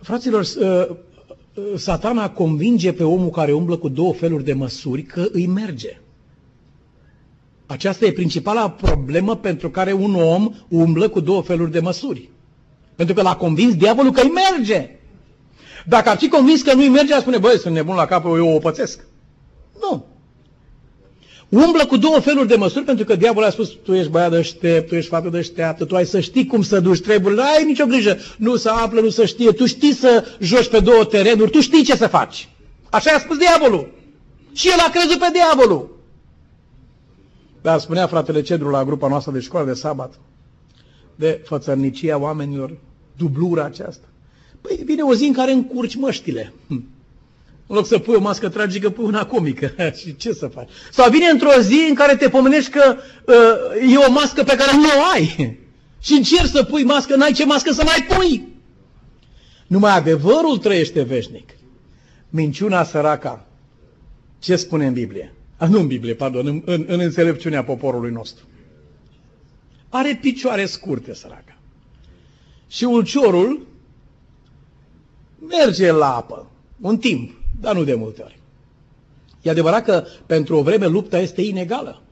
Fraților, 0.00 0.46
ă, 0.60 0.96
satana 1.76 2.30
convinge 2.30 2.92
pe 2.92 3.04
omul 3.04 3.30
care 3.30 3.52
umblă 3.52 3.76
cu 3.76 3.88
două 3.88 4.12
feluri 4.12 4.44
de 4.44 4.52
măsuri 4.52 5.02
că 5.02 5.28
îi 5.32 5.46
merge. 5.46 6.00
Aceasta 7.66 8.06
e 8.06 8.12
principala 8.12 8.70
problemă 8.70 9.36
pentru 9.36 9.70
care 9.70 9.92
un 9.92 10.14
om 10.14 10.54
umblă 10.68 11.08
cu 11.08 11.20
două 11.20 11.42
feluri 11.42 11.72
de 11.72 11.80
măsuri. 11.80 12.30
Pentru 12.94 13.14
că 13.14 13.22
l-a 13.22 13.36
convins 13.36 13.74
diavolul 13.74 14.12
că 14.12 14.20
îi 14.20 14.32
merge. 14.56 14.90
Dacă 15.86 16.08
ar 16.08 16.16
fi 16.16 16.28
convins 16.28 16.62
că 16.62 16.74
nu-i 16.74 16.88
merge, 16.88 17.14
ar 17.14 17.20
spune, 17.20 17.38
băi, 17.38 17.58
sunt 17.58 17.74
nebun 17.74 17.94
la 17.94 18.06
cap, 18.06 18.24
eu 18.24 18.54
o 18.54 18.58
pățesc. 18.58 19.06
Nu. 19.80 20.12
Umblă 21.48 21.86
cu 21.86 21.96
două 21.96 22.18
feluri 22.18 22.48
de 22.48 22.56
măsuri 22.56 22.84
pentru 22.84 23.04
că 23.04 23.16
diavolul 23.16 23.48
a 23.48 23.50
spus, 23.50 23.68
tu 23.82 23.94
ești 23.94 24.10
băiat 24.10 24.30
deștept, 24.30 24.88
tu 24.88 24.94
ești 24.94 25.10
fată 25.10 25.28
deșteaptă, 25.28 25.84
tu 25.84 25.96
ai 25.96 26.06
să 26.06 26.20
știi 26.20 26.46
cum 26.46 26.62
să 26.62 26.80
duci 26.80 27.00
treburile, 27.00 27.42
ai 27.42 27.64
nicio 27.64 27.86
grijă, 27.86 28.16
nu 28.36 28.56
să 28.56 28.70
află, 28.70 29.00
nu 29.00 29.08
să 29.08 29.24
știe, 29.24 29.52
tu 29.52 29.66
știi 29.66 29.92
să 29.92 30.24
joci 30.40 30.68
pe 30.68 30.80
două 30.80 31.04
terenuri, 31.04 31.50
tu 31.50 31.60
știi 31.60 31.84
ce 31.84 31.96
să 31.96 32.06
faci. 32.06 32.48
Așa 32.90 33.10
a 33.14 33.18
spus 33.18 33.36
diavolul. 33.36 33.88
Și 34.52 34.68
el 34.68 34.78
a 34.78 34.90
crezut 34.90 35.18
pe 35.18 35.26
diavolul. 35.32 35.98
Dar 37.62 37.78
spunea 37.78 38.06
fratele 38.06 38.42
Cedru 38.42 38.70
la 38.70 38.84
grupa 38.84 39.08
noastră 39.08 39.32
de 39.32 39.40
școală 39.40 39.66
de 39.66 39.74
sabat, 39.74 40.14
de 41.14 41.42
fățărnicia 41.44 42.18
oamenilor, 42.18 42.76
dublura 43.16 43.64
aceasta. 43.64 44.06
Păi 44.60 44.80
vine 44.84 45.02
o 45.02 45.14
zi 45.14 45.24
în 45.24 45.32
care 45.32 45.52
încurci 45.52 45.94
măștile. 45.94 46.52
Hm. 46.68 46.88
În 47.66 47.76
loc 47.76 47.86
să 47.86 47.98
pui 47.98 48.14
o 48.14 48.20
mască 48.20 48.48
tragică, 48.48 48.90
pui 48.90 49.04
una 49.04 49.26
comică. 49.26 49.74
și 50.00 50.16
ce 50.16 50.32
să 50.32 50.46
faci? 50.46 50.68
Sau 50.90 51.10
vine 51.10 51.26
într-o 51.26 51.60
zi 51.60 51.86
în 51.88 51.94
care 51.94 52.16
te 52.16 52.28
pomenești 52.28 52.70
că 52.70 52.96
uh, 53.26 53.92
e 53.92 53.96
o 53.96 54.12
mască 54.12 54.42
pe 54.42 54.56
care 54.56 54.76
nu 54.76 54.84
o 54.84 55.02
ai. 55.12 55.58
și 56.00 56.12
încerci 56.12 56.50
să 56.50 56.64
pui 56.64 56.84
mască, 56.84 57.16
n-ai 57.16 57.32
ce 57.32 57.44
mască 57.44 57.72
să 57.72 57.82
mai 57.84 58.16
pui. 58.16 58.48
Numai 59.66 59.96
adevărul 59.96 60.58
trăiește 60.58 61.02
veșnic. 61.02 61.50
Minciuna 62.30 62.84
săraca. 62.84 63.46
Ce 64.38 64.56
spune 64.56 64.86
în 64.86 64.92
Biblie? 64.92 65.34
A, 65.56 65.66
nu 65.66 65.78
în 65.78 65.86
Biblie, 65.86 66.14
pardon, 66.14 66.46
în, 66.46 66.62
în, 66.64 66.84
în 66.88 67.00
înțelepciunea 67.00 67.64
poporului 67.64 68.10
nostru. 68.10 68.44
Are 69.88 70.18
picioare 70.20 70.66
scurte, 70.66 71.14
săraca. 71.14 71.56
Și 72.68 72.84
ulciorul 72.84 73.66
merge 75.48 75.92
la 75.92 76.16
apă, 76.16 76.50
un 76.80 76.98
timp, 76.98 77.43
dar 77.60 77.74
nu 77.74 77.84
de 77.84 77.94
multe 77.94 78.22
ori. 78.22 78.38
E 79.42 79.50
adevărat 79.50 79.84
că 79.84 80.04
pentru 80.26 80.56
o 80.56 80.62
vreme 80.62 80.86
lupta 80.86 81.18
este 81.18 81.42
inegală. 81.42 82.02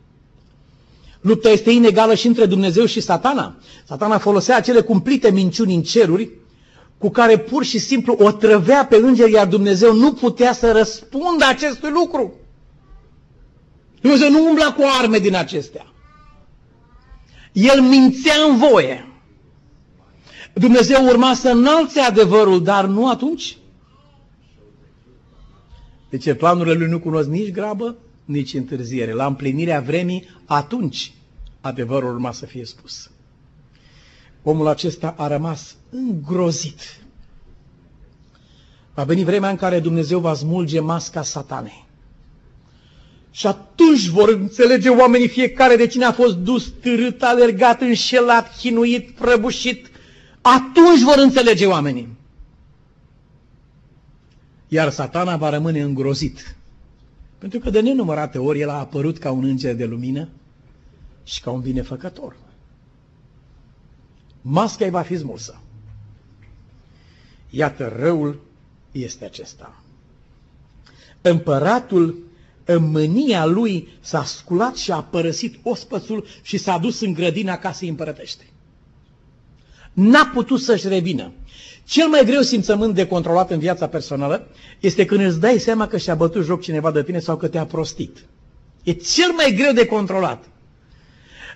Lupta 1.20 1.48
este 1.48 1.70
inegală 1.70 2.14
și 2.14 2.26
între 2.26 2.46
Dumnezeu 2.46 2.84
și 2.84 3.00
satana. 3.00 3.56
Satana 3.84 4.18
folosea 4.18 4.56
acele 4.56 4.80
cumplite 4.80 5.30
minciuni 5.30 5.74
în 5.74 5.82
ceruri 5.82 6.30
cu 6.98 7.10
care 7.10 7.38
pur 7.38 7.64
și 7.64 7.78
simplu 7.78 8.16
o 8.18 8.32
trăvea 8.32 8.86
pe 8.86 8.96
îngeri, 8.96 9.32
iar 9.32 9.46
Dumnezeu 9.46 9.94
nu 9.94 10.12
putea 10.12 10.52
să 10.52 10.72
răspundă 10.72 11.44
acestui 11.48 11.90
lucru. 11.90 12.34
Dumnezeu 14.00 14.30
nu 14.30 14.46
umbla 14.48 14.72
cu 14.72 14.82
arme 15.00 15.18
din 15.18 15.36
acestea. 15.36 15.92
El 17.52 17.80
mințea 17.80 18.34
în 18.48 18.56
voie. 18.56 19.06
Dumnezeu 20.54 21.06
urma 21.06 21.34
să 21.34 21.48
înalțe 21.48 22.00
adevărul, 22.00 22.62
dar 22.62 22.84
nu 22.84 23.08
atunci. 23.08 23.56
Deci 26.12 26.36
planurile 26.36 26.74
lui 26.74 26.88
nu 26.88 26.98
cunosc 26.98 27.28
nici 27.28 27.50
grabă, 27.50 27.96
nici 28.24 28.54
întârziere. 28.54 29.12
La 29.12 29.26
împlinirea 29.26 29.80
vremii, 29.80 30.28
atunci 30.44 31.12
adevărul 31.60 32.12
urma 32.14 32.32
să 32.32 32.46
fie 32.46 32.64
spus. 32.64 33.10
Omul 34.42 34.66
acesta 34.66 35.14
a 35.18 35.26
rămas 35.26 35.76
îngrozit. 35.90 36.80
Va 38.94 39.04
veni 39.04 39.24
vremea 39.24 39.50
în 39.50 39.56
care 39.56 39.80
Dumnezeu 39.80 40.18
va 40.20 40.34
smulge 40.34 40.80
masca 40.80 41.22
satanei. 41.22 41.86
Și 43.30 43.46
atunci 43.46 44.06
vor 44.06 44.28
înțelege 44.28 44.88
oamenii 44.88 45.28
fiecare 45.28 45.76
de 45.76 45.86
cine 45.86 46.04
a 46.04 46.12
fost 46.12 46.36
dus, 46.36 46.72
târât, 46.80 47.22
alergat, 47.22 47.80
înșelat, 47.80 48.56
chinuit, 48.56 49.10
prăbușit. 49.10 49.90
Atunci 50.40 51.00
vor 51.04 51.18
înțelege 51.18 51.66
oamenii. 51.66 52.08
Iar 54.72 54.90
satana 54.90 55.36
va 55.36 55.48
rămâne 55.48 55.80
îngrozit. 55.80 56.56
Pentru 57.38 57.58
că 57.58 57.70
de 57.70 57.80
nenumărate 57.80 58.38
ori 58.38 58.60
el 58.60 58.68
a 58.68 58.78
apărut 58.78 59.18
ca 59.18 59.30
un 59.30 59.44
înger 59.44 59.74
de 59.74 59.84
lumină 59.84 60.28
și 61.24 61.40
ca 61.40 61.50
un 61.50 61.60
binefăcător. 61.60 62.36
Masca 64.42 64.84
îi 64.84 64.90
va 64.90 65.02
fi 65.02 65.16
smulsă. 65.16 65.60
Iată, 67.50 67.92
răul 67.96 68.40
este 68.92 69.24
acesta. 69.24 69.82
Împăratul 71.22 72.22
în 72.64 72.90
mânia 72.90 73.44
lui 73.44 73.88
s-a 74.00 74.24
sculat 74.24 74.76
și 74.76 74.92
a 74.92 75.02
părăsit 75.02 75.58
ospățul 75.62 76.26
și 76.42 76.56
s-a 76.56 76.78
dus 76.78 77.00
în 77.00 77.12
grădina 77.12 77.58
casei 77.58 77.88
împărătește. 77.88 78.46
N-a 79.92 80.30
putut 80.34 80.60
să-și 80.60 80.88
revină. 80.88 81.32
Cel 81.84 82.08
mai 82.08 82.24
greu 82.24 82.40
simțământ 82.40 82.94
de 82.94 83.06
controlat 83.06 83.50
în 83.50 83.58
viața 83.58 83.88
personală 83.88 84.48
este 84.80 85.04
când 85.04 85.26
îți 85.26 85.40
dai 85.40 85.58
seama 85.58 85.86
că 85.86 85.96
și-a 85.98 86.14
bătut 86.14 86.44
joc 86.44 86.60
cineva 86.60 86.90
de 86.90 87.02
tine 87.02 87.18
sau 87.18 87.36
că 87.36 87.48
te-a 87.48 87.64
prostit. 87.64 88.18
E 88.82 88.92
cel 88.92 89.32
mai 89.36 89.54
greu 89.56 89.72
de 89.72 89.86
controlat. 89.86 90.44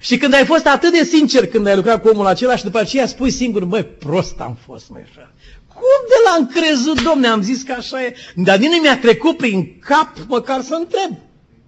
Și 0.00 0.16
când 0.16 0.34
ai 0.34 0.44
fost 0.44 0.66
atât 0.66 0.92
de 0.92 1.04
sincer 1.04 1.46
când 1.46 1.66
ai 1.66 1.76
lucrat 1.76 2.02
cu 2.02 2.08
omul 2.08 2.26
acela 2.26 2.56
și 2.56 2.64
după 2.64 2.78
aceea 2.78 3.06
spui 3.06 3.30
singur, 3.30 3.64
măi, 3.64 3.84
prost 3.84 4.40
am 4.40 4.56
fost, 4.66 4.90
măi, 4.90 5.04
frate. 5.12 5.30
Cum 5.74 5.82
de 6.08 6.14
l-am 6.24 6.46
crezut, 6.46 7.02
domne, 7.02 7.26
am 7.26 7.42
zis 7.42 7.62
că 7.62 7.72
așa 7.72 8.04
e. 8.04 8.14
Dar 8.34 8.58
din 8.58 8.70
mi-a 8.82 8.98
trecut 8.98 9.36
prin 9.36 9.78
cap 9.78 10.12
măcar 10.28 10.60
să 10.62 10.74
întreb. 10.74 11.18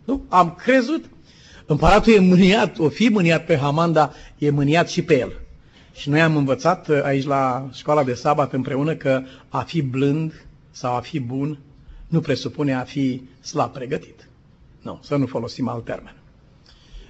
Nu? 0.05 0.25
Am 0.29 0.59
crezut. 0.65 1.05
Împăratul 1.67 2.13
e 2.13 2.19
mâniat, 2.19 2.79
o 2.79 2.89
fi 2.89 3.09
mâniat 3.09 3.45
pe 3.47 3.57
Haman, 3.57 3.93
dar 3.93 4.15
e 4.39 4.51
mâniat 4.51 4.89
și 4.89 5.03
pe 5.03 5.19
el. 5.19 5.33
Și 5.99 6.09
noi 6.09 6.21
am 6.21 6.37
învățat 6.37 6.89
uh, 6.89 7.03
aici 7.03 7.25
la 7.25 7.69
școala 7.73 8.05
de 8.05 8.15
sabat 8.15 8.53
împreună 8.53 8.95
că 8.95 9.23
a 9.49 9.63
fi 9.63 9.83
blând 9.83 10.47
sau 10.71 10.95
a 10.95 11.01
fi 11.01 11.21
bun 11.21 11.59
nu 12.09 12.21
presupune 12.21 12.75
a 12.75 12.83
fi 12.83 13.23
slab 13.41 13.73
pregătit. 13.73 14.29
Nu, 14.83 15.01
să 15.03 15.17
nu 15.17 15.27
folosim 15.27 15.69
alt 15.69 15.85
termen. 15.85 16.15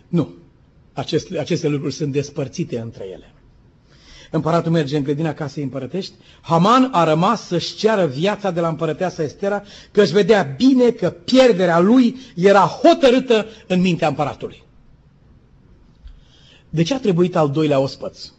Nu. 0.09 0.29
Aceste, 0.93 1.39
aceste 1.39 1.69
lucruri 1.69 1.95
sunt 1.95 2.13
despărțite 2.13 2.79
între 2.79 3.05
ele. 3.05 3.33
Împăratul 4.31 4.73
merge 4.73 4.97
în 4.97 5.03
grădina 5.03 5.35
casei 5.35 5.63
împărătești. 5.63 6.13
Haman 6.41 6.89
a 6.93 7.05
rămas 7.05 7.47
să-și 7.47 7.75
ceară 7.75 8.07
viața 8.07 8.51
de 8.51 8.61
la 8.61 8.69
împărăteasa 8.69 9.23
Estera, 9.23 9.63
că 9.91 10.03
își 10.03 10.13
vedea 10.13 10.43
bine 10.43 10.91
că 10.91 11.11
pierderea 11.11 11.79
lui 11.79 12.17
era 12.37 12.61
hotărâtă 12.61 13.47
în 13.67 13.81
mintea 13.81 14.09
împăratului. 14.09 14.63
De 16.71 16.83
ce 16.83 16.95
a 16.95 17.01
trebuit 17.01 17.37
al 17.37 17.51
doilea 17.51 17.79
ospăț? 17.79 18.31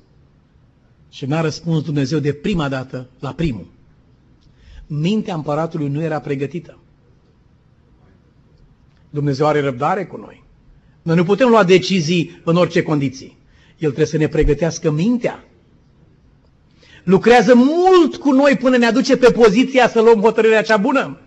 Și 1.09 1.25
n-a 1.25 1.41
răspuns 1.41 1.83
Dumnezeu 1.83 2.19
de 2.19 2.33
prima 2.33 2.69
dată 2.69 3.09
la 3.19 3.33
primul. 3.33 3.67
Mintea 4.87 5.35
împăratului 5.35 5.89
nu 5.89 6.01
era 6.01 6.19
pregătită. 6.19 6.79
Dumnezeu 9.09 9.45
are 9.47 9.61
răbdare 9.61 10.05
cu 10.05 10.17
noi. 10.17 10.43
Noi 11.01 11.15
nu 11.15 11.23
putem 11.23 11.49
lua 11.49 11.63
decizii 11.63 12.41
în 12.43 12.55
orice 12.55 12.81
condiții. 12.81 13.37
El 13.71 13.87
trebuie 13.87 14.05
să 14.05 14.17
ne 14.17 14.27
pregătească 14.27 14.91
mintea. 14.91 15.43
Lucrează 17.03 17.55
mult 17.55 18.15
cu 18.15 18.31
noi 18.31 18.57
până 18.57 18.77
ne 18.77 18.85
aduce 18.85 19.17
pe 19.17 19.31
poziția 19.31 19.89
să 19.89 20.01
luăm 20.01 20.21
hotărârea 20.21 20.61
cea 20.61 20.77
bună. 20.77 21.19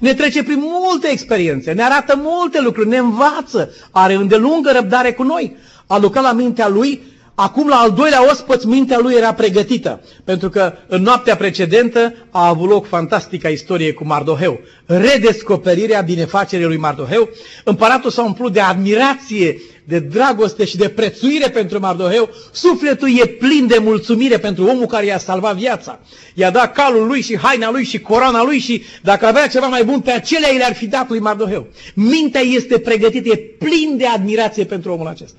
Ne 0.00 0.14
trece 0.14 0.42
prin 0.42 0.58
multe 0.60 1.08
experiențe, 1.08 1.72
ne 1.72 1.82
arată 1.82 2.16
multe 2.16 2.60
lucruri, 2.60 2.88
ne 2.88 2.96
învață, 2.96 3.72
are 3.90 4.14
îndelungă 4.14 4.70
răbdare 4.72 5.12
cu 5.12 5.22
noi. 5.22 5.56
A 5.86 5.98
lucrat 5.98 6.22
la 6.22 6.32
mintea 6.32 6.68
lui 6.68 7.00
Acum, 7.36 7.68
la 7.68 7.76
al 7.76 7.92
doilea 7.92 8.30
ospăț, 8.30 8.62
mintea 8.62 8.98
lui 8.98 9.14
era 9.14 9.34
pregătită, 9.34 10.00
pentru 10.24 10.48
că 10.48 10.72
în 10.88 11.02
noaptea 11.02 11.36
precedentă 11.36 12.14
a 12.30 12.48
avut 12.48 12.68
loc 12.70 12.86
fantastica 12.86 13.48
istorie 13.48 13.92
cu 13.92 14.06
Mardoheu. 14.06 14.60
Redescoperirea 14.86 16.00
binefacerii 16.00 16.66
lui 16.66 16.76
Mardoheu. 16.76 17.28
Împăratul 17.64 18.10
s-a 18.10 18.24
umplut 18.24 18.52
de 18.52 18.60
admirație, 18.60 19.60
de 19.84 19.98
dragoste 19.98 20.64
și 20.64 20.76
de 20.76 20.88
prețuire 20.88 21.50
pentru 21.50 21.80
Mardoheu. 21.80 22.28
Sufletul 22.52 23.18
e 23.20 23.26
plin 23.26 23.66
de 23.66 23.78
mulțumire 23.80 24.38
pentru 24.38 24.66
omul 24.66 24.86
care 24.86 25.06
i-a 25.06 25.18
salvat 25.18 25.56
viața. 25.56 26.00
I-a 26.34 26.50
dat 26.50 26.72
calul 26.72 27.06
lui 27.06 27.20
și 27.22 27.38
haina 27.38 27.70
lui 27.70 27.84
și 27.84 28.00
corona 28.00 28.42
lui 28.42 28.58
și 28.58 28.82
dacă 29.02 29.26
avea 29.26 29.48
ceva 29.48 29.66
mai 29.66 29.84
bun 29.84 30.00
pe 30.00 30.10
acelea, 30.10 30.52
i 30.52 30.56
le-ar 30.56 30.74
fi 30.74 30.86
dat 30.86 31.08
lui 31.08 31.18
Mardoheu. 31.18 31.66
Mintea 31.94 32.40
este 32.40 32.78
pregătită, 32.78 33.28
e 33.28 33.36
plin 33.36 33.96
de 33.96 34.06
admirație 34.06 34.64
pentru 34.64 34.92
omul 34.92 35.06
acesta. 35.06 35.38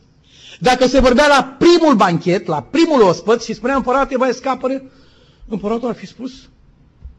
Dacă 0.59 0.87
se 0.87 0.99
vorbea 0.99 1.27
la 1.27 1.55
primul 1.59 1.95
banchet, 1.95 2.45
la 2.47 2.61
primul 2.61 3.01
ospăț 3.01 3.43
și 3.43 3.53
spunea 3.53 3.75
împărate, 3.75 4.17
vai 4.17 4.33
scapă 4.33 4.89
împăratul 5.47 5.87
ar 5.87 5.95
fi 5.95 6.05
spus, 6.05 6.49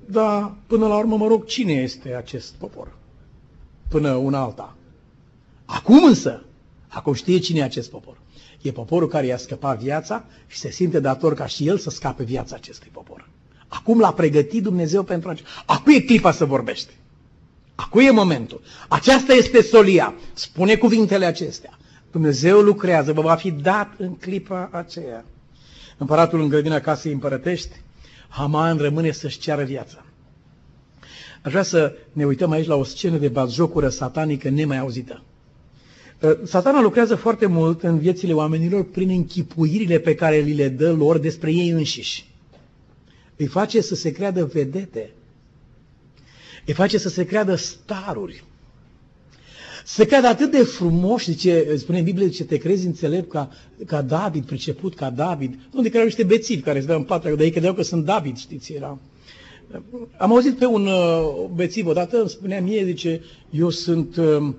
dar 0.06 0.54
până 0.66 0.86
la 0.86 0.96
urmă 0.96 1.16
mă 1.16 1.26
rog, 1.26 1.44
cine 1.44 1.72
este 1.72 2.14
acest 2.14 2.54
popor? 2.54 2.88
Până 3.88 4.14
una 4.14 4.38
alta. 4.40 4.76
Acum 5.64 6.04
însă, 6.04 6.44
acum 6.88 7.12
știe 7.12 7.38
cine 7.38 7.58
e 7.58 7.62
acest 7.62 7.90
popor. 7.90 8.16
E 8.62 8.72
poporul 8.72 9.08
care 9.08 9.26
i-a 9.26 9.36
scăpat 9.36 9.78
viața 9.78 10.24
și 10.46 10.58
se 10.58 10.70
simte 10.70 11.00
dator 11.00 11.34
ca 11.34 11.46
și 11.46 11.66
el 11.66 11.78
să 11.78 11.90
scape 11.90 12.22
viața 12.24 12.56
acestui 12.56 12.90
popor. 12.92 13.28
Acum 13.68 14.00
l-a 14.00 14.12
pregătit 14.12 14.62
Dumnezeu 14.62 15.02
pentru 15.02 15.28
acest. 15.28 15.46
Acum 15.66 15.92
e 15.94 16.00
clipa 16.00 16.32
să 16.32 16.44
vorbește. 16.44 16.92
Acum 17.74 18.00
e 18.00 18.10
momentul. 18.10 18.60
Aceasta 18.88 19.32
este 19.32 19.62
solia. 19.62 20.14
Spune 20.32 20.76
cuvintele 20.76 21.24
acestea. 21.24 21.78
Dumnezeu 22.16 22.60
lucrează, 22.60 23.12
vă 23.12 23.20
va 23.20 23.34
fi 23.34 23.50
dat 23.50 23.94
în 23.98 24.14
clipa 24.14 24.68
aceea. 24.72 25.24
Împăratul 25.98 26.40
în 26.40 26.48
grădina 26.48 26.80
casei 26.80 27.12
împărătești, 27.12 27.80
Haman 28.28 28.76
rămâne 28.76 29.10
să-și 29.10 29.38
ceară 29.38 29.62
viața. 29.62 30.04
Aș 31.42 31.50
vrea 31.50 31.62
să 31.62 31.96
ne 32.12 32.24
uităm 32.24 32.50
aici 32.50 32.66
la 32.66 32.74
o 32.74 32.84
scenă 32.84 33.16
de 33.16 33.28
batjocură 33.28 33.88
satanică 33.88 34.48
nemai 34.48 34.78
auzită. 34.78 35.22
Ă, 36.22 36.36
satana 36.44 36.80
lucrează 36.80 37.14
foarte 37.14 37.46
mult 37.46 37.82
în 37.82 37.98
viețile 37.98 38.32
oamenilor 38.32 38.84
prin 38.84 39.08
închipuirile 39.08 39.98
pe 39.98 40.14
care 40.14 40.36
li 40.36 40.54
le 40.54 40.68
dă 40.68 40.92
lor 40.92 41.18
despre 41.18 41.52
ei 41.52 41.68
înșiși. 41.68 42.30
Îi 43.36 43.46
face 43.46 43.80
să 43.80 43.94
se 43.94 44.10
creadă 44.10 44.44
vedete. 44.44 45.10
Îi 46.66 46.74
face 46.74 46.98
să 46.98 47.08
se 47.08 47.24
creadă 47.24 47.54
staruri 47.54 48.44
se 49.88 50.04
creadă 50.04 50.26
atât 50.26 50.50
de 50.50 50.62
frumos, 50.62 51.24
zice, 51.24 51.76
spune 51.76 51.98
în 51.98 52.04
Biblie, 52.04 52.28
ce 52.28 52.44
te 52.44 52.56
crezi 52.56 52.86
înțelept 52.86 53.30
ca, 53.30 53.50
ca 53.86 54.02
David, 54.02 54.44
priceput 54.44 54.94
ca 54.94 55.10
David. 55.10 55.58
Unde 55.74 55.88
erau 55.92 56.04
niște 56.04 56.24
bețivi 56.24 56.62
care 56.62 56.80
se 56.80 56.86
dau 56.86 56.98
în 56.98 57.04
patru, 57.04 57.34
dar 57.34 57.44
ei 57.44 57.50
credeau 57.50 57.74
că 57.74 57.82
sunt 57.82 58.04
David, 58.04 58.36
știți, 58.36 58.72
era. 58.72 58.98
Am 60.18 60.30
auzit 60.32 60.58
pe 60.58 60.66
un 60.66 60.86
uh, 60.86 61.48
bețiv 61.54 61.86
odată, 61.86 62.20
îmi 62.20 62.28
spunea 62.28 62.60
mie, 62.60 62.84
zice, 62.84 63.20
eu 63.50 63.70
sunt, 63.70 64.16
uh, 64.16 64.54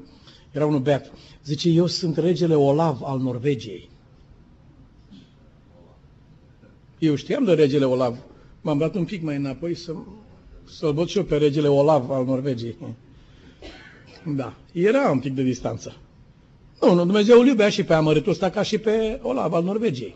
era 0.51 0.65
unul 0.65 0.79
beat, 0.79 1.11
zice, 1.45 1.69
eu 1.69 1.85
sunt 1.87 2.17
regele 2.17 2.55
Olav 2.55 2.99
al 3.03 3.19
Norvegiei. 3.19 3.89
Eu 6.99 7.15
știam 7.15 7.43
de 7.43 7.53
regele 7.53 7.85
Olav. 7.85 8.17
M-am 8.61 8.77
dat 8.77 8.95
un 8.95 9.05
pic 9.05 9.23
mai 9.23 9.35
înapoi 9.35 9.75
să, 9.75 9.93
să-l 10.77 10.93
văd 10.93 11.07
și 11.07 11.17
eu 11.17 11.23
pe 11.23 11.37
regele 11.37 11.67
Olav 11.67 12.11
al 12.11 12.25
Norvegiei. 12.25 12.75
Da, 14.35 14.53
era 14.71 15.09
un 15.09 15.19
pic 15.19 15.35
de 15.35 15.43
distanță. 15.43 15.95
Nu, 16.81 16.93
nu, 16.93 17.03
Dumnezeu 17.03 17.39
îl 17.39 17.47
iubea 17.47 17.69
și 17.69 17.83
pe 17.83 17.93
amărâtul 17.93 18.31
ăsta 18.31 18.49
ca 18.49 18.61
și 18.61 18.77
pe 18.77 19.19
Olav 19.21 19.53
al 19.53 19.63
Norvegiei. 19.63 20.15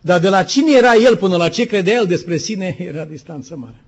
Dar 0.00 0.20
de 0.20 0.28
la 0.28 0.42
cine 0.42 0.72
era 0.76 0.94
el 0.94 1.16
până 1.16 1.36
la 1.36 1.48
ce 1.48 1.64
credea 1.64 1.94
el 1.94 2.06
despre 2.06 2.36
sine, 2.36 2.76
era 2.90 3.04
distanță 3.04 3.56
mare. 3.56 3.84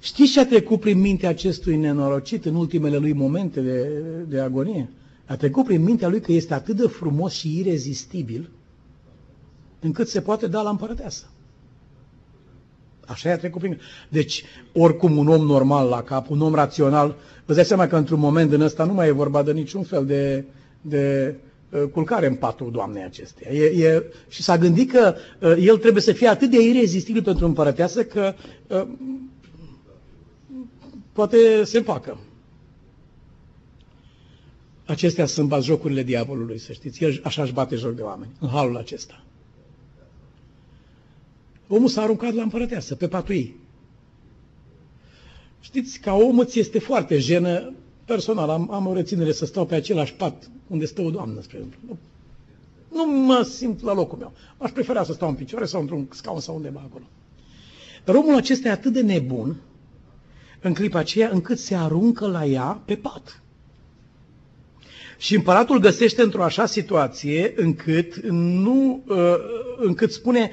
Știți 0.00 0.32
ce 0.32 0.40
a 0.40 0.46
trecut 0.46 0.80
prin 0.80 1.00
mintea 1.00 1.28
acestui 1.28 1.76
nenorocit 1.76 2.44
în 2.44 2.54
ultimele 2.54 2.96
lui 2.96 3.12
momente 3.12 3.60
de, 3.60 3.88
de 4.28 4.40
agonie? 4.40 4.90
A 5.26 5.36
trecut 5.36 5.64
prin 5.64 5.82
mintea 5.82 6.08
lui 6.08 6.20
că 6.20 6.32
este 6.32 6.54
atât 6.54 6.76
de 6.76 6.86
frumos 6.86 7.32
și 7.32 7.58
irezistibil 7.58 8.50
încât 9.80 10.08
se 10.08 10.20
poate 10.20 10.46
da 10.46 10.62
la 10.62 10.70
împărăteasă. 10.70 11.30
Așa 13.08 13.28
i-a 13.28 13.36
trecut 13.38 13.60
prin... 13.60 13.80
Deci, 14.08 14.44
oricum, 14.72 15.16
un 15.16 15.28
om 15.28 15.46
normal 15.46 15.88
la 15.88 16.02
cap, 16.02 16.30
un 16.30 16.40
om 16.40 16.54
rațional, 16.54 17.16
vă 17.46 17.54
dați 17.54 17.68
seama 17.68 17.86
că 17.86 17.96
într-un 17.96 18.18
moment 18.18 18.52
în 18.52 18.60
ăsta 18.60 18.84
nu 18.84 18.92
mai 18.92 19.08
e 19.08 19.12
vorba 19.12 19.42
de 19.42 19.52
niciun 19.52 19.82
fel 19.82 20.06
de, 20.06 20.44
de 20.80 21.34
uh, 21.70 21.82
culcare 21.92 22.26
în 22.26 22.34
patul 22.34 22.70
Doamnei 22.70 23.02
acesteia. 23.04 23.50
E, 23.54 23.86
e, 23.86 24.02
și 24.28 24.42
s-a 24.42 24.58
gândit 24.58 24.90
că 24.92 25.14
uh, 25.40 25.54
el 25.60 25.76
trebuie 25.78 26.02
să 26.02 26.12
fie 26.12 26.28
atât 26.28 26.50
de 26.50 26.60
irezistibil 26.62 27.22
pentru 27.22 27.46
împărăteasă 27.46 28.04
că 28.04 28.34
uh, 28.66 28.86
poate 31.12 31.64
se 31.64 31.78
împacă. 31.78 32.18
Acestea 34.86 35.26
sunt 35.26 35.52
jocurile 35.60 36.02
diavolului, 36.02 36.58
să 36.58 36.72
știți. 36.72 37.04
El 37.04 37.20
așa 37.24 37.42
își 37.42 37.52
bate 37.52 37.76
joc 37.76 37.94
de 37.94 38.02
oameni, 38.02 38.30
în 38.40 38.48
halul 38.48 38.76
acesta. 38.76 39.22
Omul 41.68 41.88
s-a 41.88 42.02
aruncat 42.02 42.34
la 42.34 42.42
împărăteasă, 42.42 42.94
pe 42.94 43.08
patul 43.08 43.34
ei. 43.34 43.56
Știți, 45.60 45.98
ca 45.98 46.14
om 46.14 46.38
îți 46.38 46.58
este 46.58 46.78
foarte 46.78 47.18
jenă, 47.18 47.72
personal, 48.04 48.50
am, 48.50 48.72
am 48.72 48.86
o 48.86 48.92
reținere 48.94 49.32
să 49.32 49.46
stau 49.46 49.66
pe 49.66 49.74
același 49.74 50.14
pat 50.14 50.50
unde 50.66 50.84
stă 50.84 51.00
o 51.02 51.10
doamnă, 51.10 51.40
spre 51.40 51.56
exemplu. 51.56 51.78
Nu, 51.88 51.98
nu 52.90 53.04
mă 53.06 53.42
simt 53.42 53.82
la 53.82 53.92
locul 53.92 54.18
meu. 54.18 54.32
Aș 54.58 54.70
prefera 54.70 55.04
să 55.04 55.12
stau 55.12 55.28
în 55.28 55.34
picioare 55.34 55.64
sau 55.64 55.80
într-un 55.80 56.08
scaun 56.12 56.40
sau 56.40 56.54
undeva 56.56 56.82
acolo. 56.88 57.04
Dar 58.04 58.14
omul 58.14 58.34
acesta 58.34 58.68
e 58.68 58.70
atât 58.70 58.92
de 58.92 59.00
nebun 59.00 59.56
în 60.60 60.74
clipa 60.74 60.98
aceea 60.98 61.30
încât 61.32 61.58
se 61.58 61.74
aruncă 61.74 62.26
la 62.26 62.44
ea 62.44 62.82
pe 62.84 62.96
pat. 62.96 63.42
Și 65.18 65.34
împăratul 65.34 65.78
găsește 65.78 66.22
într-o 66.22 66.42
așa 66.42 66.66
situație 66.66 67.52
încât 67.56 68.16
nu, 68.30 69.02
uh, 69.06 69.16
încât 69.76 70.12
spune, 70.12 70.50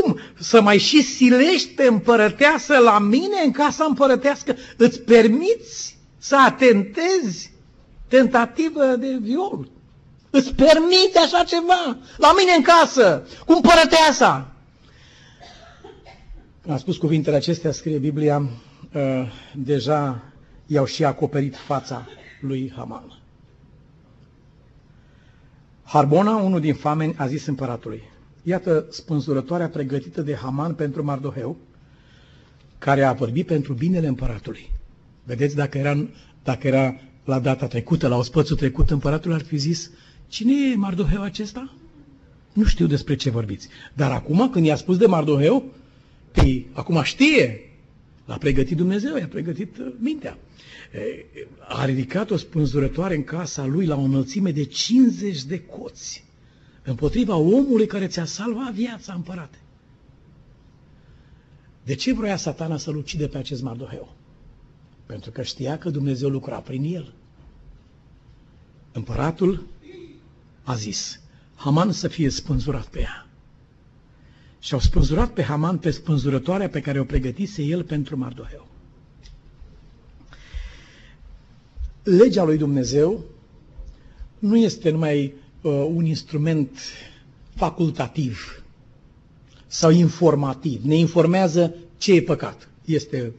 cum 0.00 0.18
să 0.38 0.60
mai 0.60 0.78
și 0.78 1.02
silești 1.02 1.68
pe 1.68 1.84
împărăteasă 1.84 2.78
la 2.78 2.98
mine 2.98 3.40
în 3.44 3.50
casa 3.50 3.84
împărătească? 3.84 4.56
Îți 4.76 5.00
permiți 5.00 5.98
să 6.18 6.36
atentezi 6.46 7.52
tentativă 8.08 8.84
de 8.84 9.18
viol? 9.20 9.68
Îți 10.30 10.54
permite 10.54 11.18
așa 11.24 11.44
ceva? 11.44 11.96
La 12.16 12.32
mine 12.38 12.52
în 12.56 12.62
casă, 12.62 13.26
cu 13.46 13.52
împărăteasa. 13.52 14.52
Când 16.62 16.74
a 16.74 16.78
spus 16.78 16.96
cuvintele 16.96 17.36
acestea, 17.36 17.72
scrie 17.72 17.98
Biblia, 17.98 18.42
uh, 18.94 19.00
deja 19.54 20.22
i-au 20.66 20.84
și 20.84 21.04
acoperit 21.04 21.56
fața 21.56 22.06
lui 22.40 22.72
Haman. 22.76 23.18
Harbona, 25.84 26.36
unul 26.36 26.60
din 26.60 26.74
fameni, 26.74 27.14
a 27.18 27.26
zis 27.26 27.46
împăratului, 27.46 28.02
Iată 28.46 28.86
spânzurătoarea 28.90 29.68
pregătită 29.68 30.22
de 30.22 30.34
Haman 30.34 30.74
pentru 30.74 31.04
Mardoheu, 31.04 31.56
care 32.78 33.02
a 33.02 33.12
vorbit 33.12 33.46
pentru 33.46 33.72
binele 33.72 34.06
împăratului. 34.06 34.70
Vedeți, 35.24 35.54
dacă 35.54 35.78
era, 35.78 36.06
dacă 36.42 36.66
era 36.66 37.00
la 37.24 37.38
data 37.38 37.66
trecută, 37.66 38.08
la 38.08 38.16
ospățul 38.16 38.56
trecut, 38.56 38.90
împăratul 38.90 39.32
ar 39.32 39.42
fi 39.42 39.56
zis, 39.56 39.90
cine 40.28 40.52
e 40.72 40.76
Mardoheu 40.76 41.22
acesta? 41.22 41.72
Nu 42.52 42.64
știu 42.64 42.86
despre 42.86 43.16
ce 43.16 43.30
vorbiți. 43.30 43.68
Dar 43.94 44.10
acum, 44.10 44.50
când 44.50 44.66
i-a 44.66 44.76
spus 44.76 44.96
de 44.96 45.06
Mardoheu, 45.06 45.64
păi, 46.32 46.66
acum 46.72 47.02
știe. 47.02 47.60
L-a 48.24 48.36
pregătit 48.36 48.76
Dumnezeu, 48.76 49.16
i-a 49.16 49.28
pregătit 49.28 49.76
uh, 49.78 49.86
mintea. 49.98 50.38
A 51.68 51.84
ridicat 51.84 52.30
o 52.30 52.36
spânzurătoare 52.36 53.14
în 53.14 53.24
casa 53.24 53.66
lui 53.66 53.86
la 53.86 53.96
o 53.96 54.00
înălțime 54.00 54.50
de 54.50 54.64
50 54.64 55.44
de 55.44 55.60
coți 55.60 56.23
împotriva 56.84 57.36
omului 57.36 57.86
care 57.86 58.06
ți-a 58.06 58.24
salvat 58.24 58.72
viața, 58.72 59.12
împărate. 59.14 59.58
De 61.84 61.94
ce 61.94 62.12
vroia 62.12 62.36
satana 62.36 62.76
să-l 62.76 62.96
ucide 62.96 63.28
pe 63.28 63.38
acest 63.38 63.62
Mardoheu? 63.62 64.14
Pentru 65.06 65.30
că 65.30 65.42
știa 65.42 65.78
că 65.78 65.90
Dumnezeu 65.90 66.28
lucra 66.28 66.58
prin 66.58 66.94
el. 66.94 67.12
Împăratul 68.92 69.66
a 70.62 70.74
zis, 70.74 71.20
Haman 71.54 71.92
să 71.92 72.08
fie 72.08 72.28
spânzurat 72.28 72.86
pe 72.86 73.00
ea. 73.00 73.26
Și 74.58 74.74
au 74.74 74.80
spânzurat 74.80 75.30
pe 75.30 75.42
Haman 75.42 75.78
pe 75.78 75.90
spânzurătoarea 75.90 76.68
pe 76.68 76.80
care 76.80 77.00
o 77.00 77.04
pregătise 77.04 77.62
el 77.62 77.84
pentru 77.84 78.16
Mardoheu. 78.16 78.66
Legea 82.02 82.44
lui 82.44 82.56
Dumnezeu 82.56 83.24
nu 84.38 84.56
este 84.56 84.90
numai 84.90 85.24
uh, 85.24 85.43
un 85.70 86.04
instrument 86.04 86.78
facultativ 87.54 88.62
sau 89.66 89.90
informativ. 89.90 90.80
Ne 90.84 90.96
informează 90.96 91.74
ce 91.98 92.12
e 92.12 92.22
păcat. 92.22 92.68
Este, 92.84 93.32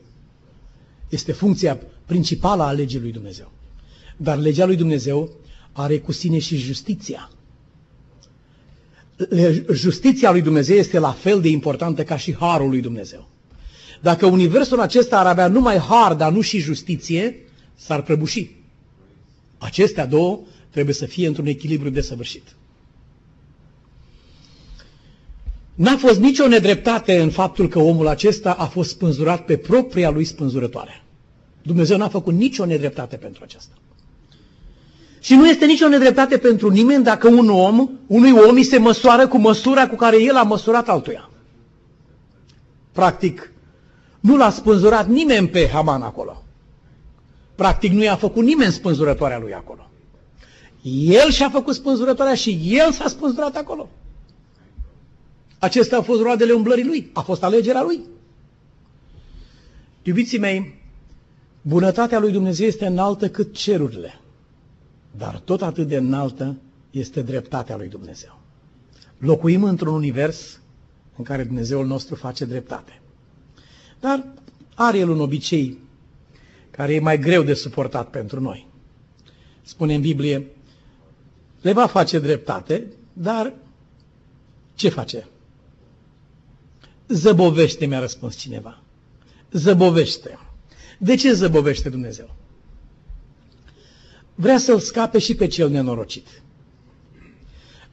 este 1.09 1.31
funcția 1.31 1.79
principală 2.05 2.63
a 2.63 2.71
legii 2.71 2.99
lui 2.99 3.11
Dumnezeu. 3.11 3.51
Dar 4.17 4.37
legea 4.37 4.65
lui 4.65 4.75
Dumnezeu 4.75 5.29
are 5.71 5.99
cu 5.99 6.11
sine 6.11 6.39
și 6.39 6.57
justiția. 6.57 7.29
Justiția 9.73 10.31
lui 10.31 10.41
Dumnezeu 10.41 10.75
este 10.75 10.99
la 10.99 11.11
fel 11.11 11.41
de 11.41 11.47
importantă 11.47 12.03
ca 12.03 12.17
și 12.17 12.35
harul 12.35 12.69
lui 12.69 12.81
Dumnezeu. 12.81 13.27
Dacă 14.01 14.25
universul 14.25 14.79
acesta 14.79 15.19
ar 15.19 15.25
avea 15.25 15.47
numai 15.47 15.77
har, 15.77 16.13
dar 16.13 16.31
nu 16.31 16.41
și 16.41 16.59
justiție, 16.59 17.39
s-ar 17.75 18.01
prăbuși. 18.01 18.49
Acestea 19.57 20.05
două 20.05 20.39
trebuie 20.75 20.95
să 20.95 21.05
fie 21.05 21.27
într-un 21.27 21.45
echilibru 21.45 21.89
desăvârșit. 21.89 22.43
N-a 25.75 25.97
fost 25.97 26.19
nicio 26.19 26.47
nedreptate 26.47 27.19
în 27.21 27.29
faptul 27.29 27.67
că 27.67 27.79
omul 27.79 28.07
acesta 28.07 28.51
a 28.51 28.65
fost 28.65 28.89
spânzurat 28.89 29.45
pe 29.45 29.57
propria 29.57 30.09
lui 30.09 30.23
spânzurătoare. 30.25 31.03
Dumnezeu 31.61 31.97
n-a 31.97 32.07
făcut 32.07 32.33
nicio 32.33 32.65
nedreptate 32.65 33.15
pentru 33.15 33.41
aceasta. 33.45 33.73
Și 35.19 35.35
nu 35.35 35.47
este 35.47 35.65
nicio 35.65 35.87
nedreptate 35.87 36.37
pentru 36.37 36.69
nimeni 36.69 37.03
dacă 37.03 37.27
un 37.27 37.49
om, 37.49 37.89
unui 38.07 38.31
om 38.31 38.55
îi 38.55 38.63
se 38.63 38.77
măsoară 38.77 39.27
cu 39.27 39.37
măsura 39.37 39.87
cu 39.87 39.95
care 39.95 40.21
el 40.23 40.35
a 40.35 40.43
măsurat 40.43 40.89
altuia. 40.89 41.29
Practic, 42.91 43.51
nu 44.19 44.37
l-a 44.37 44.49
spânzurat 44.49 45.07
nimeni 45.07 45.47
pe 45.47 45.67
Haman 45.67 46.01
acolo. 46.01 46.43
Practic, 47.55 47.91
nu 47.91 48.03
i-a 48.03 48.15
făcut 48.15 48.43
nimeni 48.43 48.71
spânzurătoarea 48.71 49.39
lui 49.39 49.53
acolo. 49.53 49.89
El 50.87 51.29
și-a 51.31 51.49
făcut 51.49 51.75
spânzurătoarea 51.75 52.35
și 52.35 52.59
el 52.63 52.91
s-a 52.91 53.07
spânzurat 53.07 53.55
acolo. 53.55 53.89
Acestea 55.59 55.97
au 55.97 56.03
fost 56.03 56.21
roadele 56.21 56.51
umblării 56.53 56.85
lui. 56.85 57.09
A 57.13 57.21
fost 57.21 57.43
alegerea 57.43 57.83
lui. 57.83 57.99
Iubiții 60.03 60.39
mei, 60.39 60.81
bunătatea 61.61 62.19
lui 62.19 62.31
Dumnezeu 62.31 62.67
este 62.67 62.85
înaltă 62.85 63.29
cât 63.29 63.53
cerurile. 63.53 64.19
Dar 65.17 65.39
tot 65.39 65.61
atât 65.61 65.87
de 65.87 65.95
înaltă 65.95 66.55
este 66.91 67.21
dreptatea 67.21 67.75
lui 67.75 67.87
Dumnezeu. 67.87 68.39
Locuim 69.17 69.63
într-un 69.63 69.93
univers 69.93 70.59
în 71.17 71.23
care 71.23 71.43
Dumnezeul 71.43 71.85
nostru 71.85 72.15
face 72.15 72.45
dreptate. 72.45 73.01
Dar 73.99 74.25
are 74.75 74.97
el 74.97 75.09
un 75.09 75.19
obicei 75.19 75.77
care 76.71 76.93
e 76.93 76.99
mai 76.99 77.19
greu 77.19 77.43
de 77.43 77.53
suportat 77.53 78.09
pentru 78.09 78.41
noi. 78.41 78.67
Spune 79.61 79.95
în 79.95 80.01
Biblie, 80.01 80.47
le 81.65 81.73
va 81.73 81.87
face 81.87 82.19
dreptate, 82.19 82.87
dar 83.13 83.53
ce 84.75 84.89
face? 84.89 85.27
Zăbovește, 87.07 87.85
mi-a 87.85 87.99
răspuns 87.99 88.35
cineva. 88.35 88.81
Zăbovește. 89.51 90.39
De 90.97 91.15
ce 91.15 91.33
zăbovește 91.33 91.89
Dumnezeu? 91.89 92.35
Vrea 94.35 94.57
să-l 94.57 94.79
scape 94.79 95.19
și 95.19 95.35
pe 95.35 95.47
cel 95.47 95.69
nenorocit. 95.69 96.27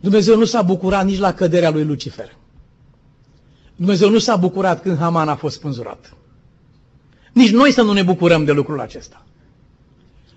Dumnezeu 0.00 0.36
nu 0.36 0.44
s-a 0.44 0.62
bucurat 0.62 1.04
nici 1.04 1.18
la 1.18 1.34
căderea 1.34 1.70
lui 1.70 1.84
Lucifer. 1.84 2.36
Dumnezeu 3.76 4.10
nu 4.10 4.18
s-a 4.18 4.36
bucurat 4.36 4.82
când 4.82 4.98
Haman 4.98 5.28
a 5.28 5.36
fost 5.36 5.56
spânzurat. 5.56 6.16
Nici 7.32 7.50
noi 7.50 7.72
să 7.72 7.82
nu 7.82 7.92
ne 7.92 8.02
bucurăm 8.02 8.44
de 8.44 8.52
lucrul 8.52 8.80
acesta. 8.80 9.26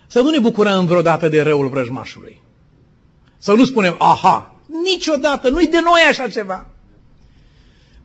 Să 0.07 0.21
nu 0.21 0.29
ne 0.29 0.39
bucurăm 0.39 0.85
vreodată 0.85 1.29
de 1.29 1.41
răul 1.41 1.69
vrăjmașului. 1.69 2.43
Să 3.45 3.53
nu 3.53 3.65
spunem, 3.65 3.95
aha, 3.97 4.55
niciodată, 4.83 5.49
nu-i 5.49 5.67
de 5.67 5.79
noi 5.79 6.01
așa 6.09 6.27
ceva. 6.27 6.65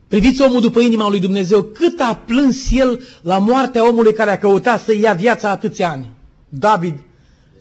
Priviți 0.07 0.41
omul 0.41 0.61
după 0.61 0.79
inima 0.79 1.09
lui 1.09 1.19
Dumnezeu, 1.19 1.63
cât 1.63 1.99
a 1.99 2.21
plâns 2.25 2.71
el 2.71 3.03
la 3.21 3.37
moartea 3.37 3.87
omului 3.87 4.13
care 4.13 4.31
a 4.31 4.37
căutat 4.37 4.81
să 4.81 4.93
ia 4.93 5.13
viața 5.13 5.49
atâția 5.49 5.89
ani. 5.89 6.09
David 6.49 6.99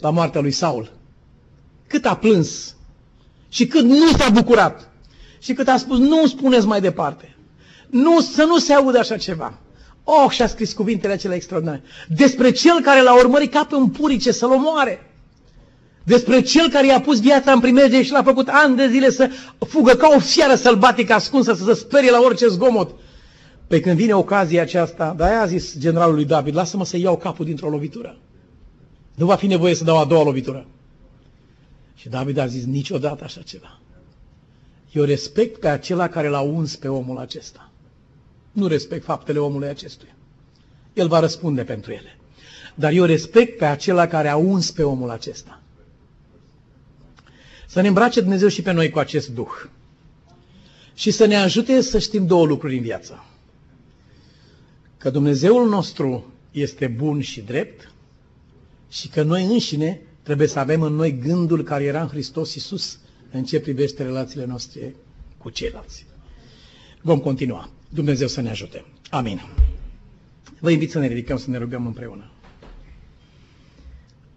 la 0.00 0.10
moartea 0.10 0.40
lui 0.40 0.50
Saul. 0.50 0.92
Cât 1.86 2.06
a 2.06 2.16
plâns 2.16 2.74
și 3.48 3.66
cât 3.66 3.82
nu 3.84 4.06
s-a 4.06 4.28
bucurat 4.28 4.88
și 5.38 5.52
cât 5.52 5.68
a 5.68 5.76
spus, 5.76 5.98
nu 5.98 6.26
spuneți 6.26 6.66
mai 6.66 6.80
departe. 6.80 7.36
Nu, 7.90 8.20
să 8.20 8.44
nu 8.44 8.58
se 8.58 8.72
audă 8.72 8.98
așa 8.98 9.16
ceva. 9.16 9.58
Oh, 10.04 10.30
și-a 10.30 10.46
scris 10.46 10.72
cuvintele 10.72 11.12
acelea 11.12 11.36
extraordinare. 11.36 11.82
Despre 12.08 12.50
cel 12.50 12.80
care 12.80 13.02
l-a 13.02 13.18
urmărit 13.18 13.52
ca 13.52 13.64
pe 13.64 13.74
un 13.74 13.88
purice 13.88 14.32
să-l 14.32 14.50
omoare. 14.50 15.09
Despre 16.10 16.40
cel 16.40 16.68
care 16.68 16.86
i-a 16.86 17.00
pus 17.00 17.20
viața 17.20 17.52
în 17.52 17.60
primejde 17.60 18.02
și 18.02 18.10
l-a 18.10 18.22
făcut 18.22 18.48
ani 18.48 18.76
de 18.76 18.88
zile 18.88 19.10
să 19.10 19.30
fugă 19.58 19.92
ca 19.92 20.12
o 20.16 20.18
fiară 20.18 20.54
sălbatică 20.54 21.12
ascunsă, 21.12 21.54
să 21.54 21.64
se 21.64 21.74
sperie 21.74 22.10
la 22.10 22.20
orice 22.20 22.46
zgomot. 22.46 22.94
Pe 23.66 23.80
când 23.80 23.96
vine 23.96 24.14
ocazia 24.14 24.62
aceasta, 24.62 25.14
de 25.16 25.22
a 25.22 25.46
zis 25.46 25.78
generalul 25.78 26.14
lui 26.14 26.24
David, 26.24 26.54
lasă-mă 26.54 26.84
să 26.84 26.96
iau 26.96 27.16
capul 27.16 27.44
dintr-o 27.44 27.68
lovitură. 27.68 28.16
Nu 29.14 29.26
va 29.26 29.34
fi 29.34 29.46
nevoie 29.46 29.74
să 29.74 29.84
dau 29.84 29.98
a 29.98 30.04
doua 30.04 30.22
lovitură. 30.22 30.66
Și 31.94 32.08
David 32.08 32.38
a 32.38 32.46
zis, 32.46 32.64
niciodată 32.64 33.24
așa 33.24 33.40
ceva. 33.40 33.80
Eu 34.92 35.04
respect 35.04 35.60
pe 35.60 35.68
acela 35.68 36.08
care 36.08 36.28
l-a 36.28 36.40
uns 36.40 36.76
pe 36.76 36.88
omul 36.88 37.18
acesta. 37.18 37.70
Nu 38.52 38.66
respect 38.66 39.04
faptele 39.04 39.38
omului 39.38 39.68
acestuia. 39.68 40.14
El 40.92 41.08
va 41.08 41.20
răspunde 41.20 41.62
pentru 41.62 41.92
ele. 41.92 42.18
Dar 42.74 42.92
eu 42.92 43.04
respect 43.04 43.58
pe 43.58 43.64
acela 43.64 44.06
care 44.06 44.28
a 44.28 44.36
uns 44.36 44.70
pe 44.70 44.82
omul 44.82 45.10
acesta. 45.10 45.59
Să 47.70 47.80
ne 47.80 47.88
îmbrace 47.88 48.20
Dumnezeu 48.20 48.48
și 48.48 48.62
pe 48.62 48.72
noi 48.72 48.90
cu 48.90 48.98
acest 48.98 49.28
Duh. 49.28 49.50
Și 50.94 51.10
să 51.10 51.24
ne 51.26 51.36
ajute 51.36 51.80
să 51.80 51.98
știm 51.98 52.26
două 52.26 52.46
lucruri 52.46 52.76
în 52.76 52.82
viață. 52.82 53.24
Că 54.98 55.10
Dumnezeul 55.10 55.68
nostru 55.68 56.32
este 56.50 56.86
bun 56.86 57.20
și 57.20 57.40
drept 57.40 57.92
și 58.88 59.08
că 59.08 59.22
noi 59.22 59.44
înșine 59.44 60.00
trebuie 60.22 60.46
să 60.46 60.58
avem 60.58 60.82
în 60.82 60.92
noi 60.94 61.18
gândul 61.18 61.62
care 61.62 61.84
era 61.84 62.02
în 62.02 62.08
Hristos 62.08 62.54
Iisus 62.54 62.98
în 63.30 63.44
ce 63.44 63.60
privește 63.60 64.02
relațiile 64.02 64.44
noastre 64.44 64.94
cu 65.38 65.50
ceilalți. 65.50 66.06
Vom 67.00 67.18
continua. 67.18 67.70
Dumnezeu 67.88 68.28
să 68.28 68.40
ne 68.40 68.50
ajute. 68.50 68.84
Amin. 69.10 69.40
Vă 70.60 70.70
invit 70.70 70.90
să 70.90 70.98
ne 70.98 71.06
ridicăm, 71.06 71.36
să 71.36 71.50
ne 71.50 71.58
rugăm 71.58 71.86
împreună. 71.86 72.30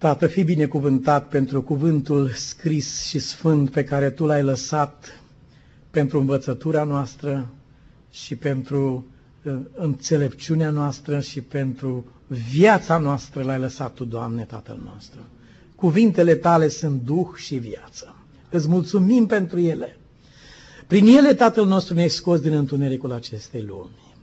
Tată, 0.04 0.28
fi 0.28 0.43
binecuvântat 0.43 1.28
pentru 1.28 1.62
cuvântul 1.62 2.30
scris 2.30 3.06
și 3.06 3.20
sfânt 3.20 3.70
pe 3.72 3.84
care 3.84 4.10
Tu 4.10 4.26
l-ai 4.26 4.43
lăsat 4.43 5.22
pentru 5.91 6.20
învățătura 6.20 6.84
noastră 6.84 7.47
și 8.12 8.36
pentru 8.36 9.06
uh, 9.43 9.56
înțelepciunea 9.76 10.70
noastră 10.70 11.20
și 11.20 11.41
pentru 11.41 12.06
viața 12.28 12.97
noastră 12.97 13.43
l-ai 13.43 13.60
lăsat 13.60 13.93
Tu, 13.93 14.04
Doamne, 14.06 14.43
Tatăl 14.43 14.80
nostru. 14.93 15.20
Cuvintele 15.76 16.36
Tale 16.36 16.68
sunt 16.68 17.01
Duh 17.01 17.28
și 17.36 17.56
viață. 17.56 18.16
Îți 18.49 18.68
mulțumim 18.68 19.26
pentru 19.26 19.60
ele. 19.60 19.97
Prin 20.88 21.06
ele, 21.08 21.34
Tatăl 21.34 21.66
nostru, 21.66 21.93
ne-ai 21.93 22.10
scos 22.10 22.39
din 22.39 22.54
întunericul 22.54 23.12
acestei 23.12 23.62
lumi. 23.62 24.14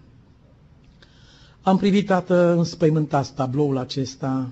Am 1.63 1.77
privit, 1.77 2.07
Tată, 2.07 2.55
înspăimântat 2.57 3.29
tabloul 3.29 3.79
acesta 3.79 4.49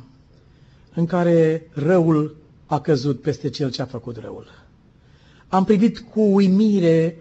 în 0.99 1.07
care 1.07 1.71
răul 1.73 2.37
a 2.67 2.81
căzut 2.81 3.21
peste 3.21 3.49
cel 3.49 3.71
ce 3.71 3.83
a 3.83 3.85
făcut 3.85 4.17
răul. 4.17 4.47
Am 5.49 5.65
privit 5.65 5.99
cu 5.99 6.21
uimire 6.21 7.17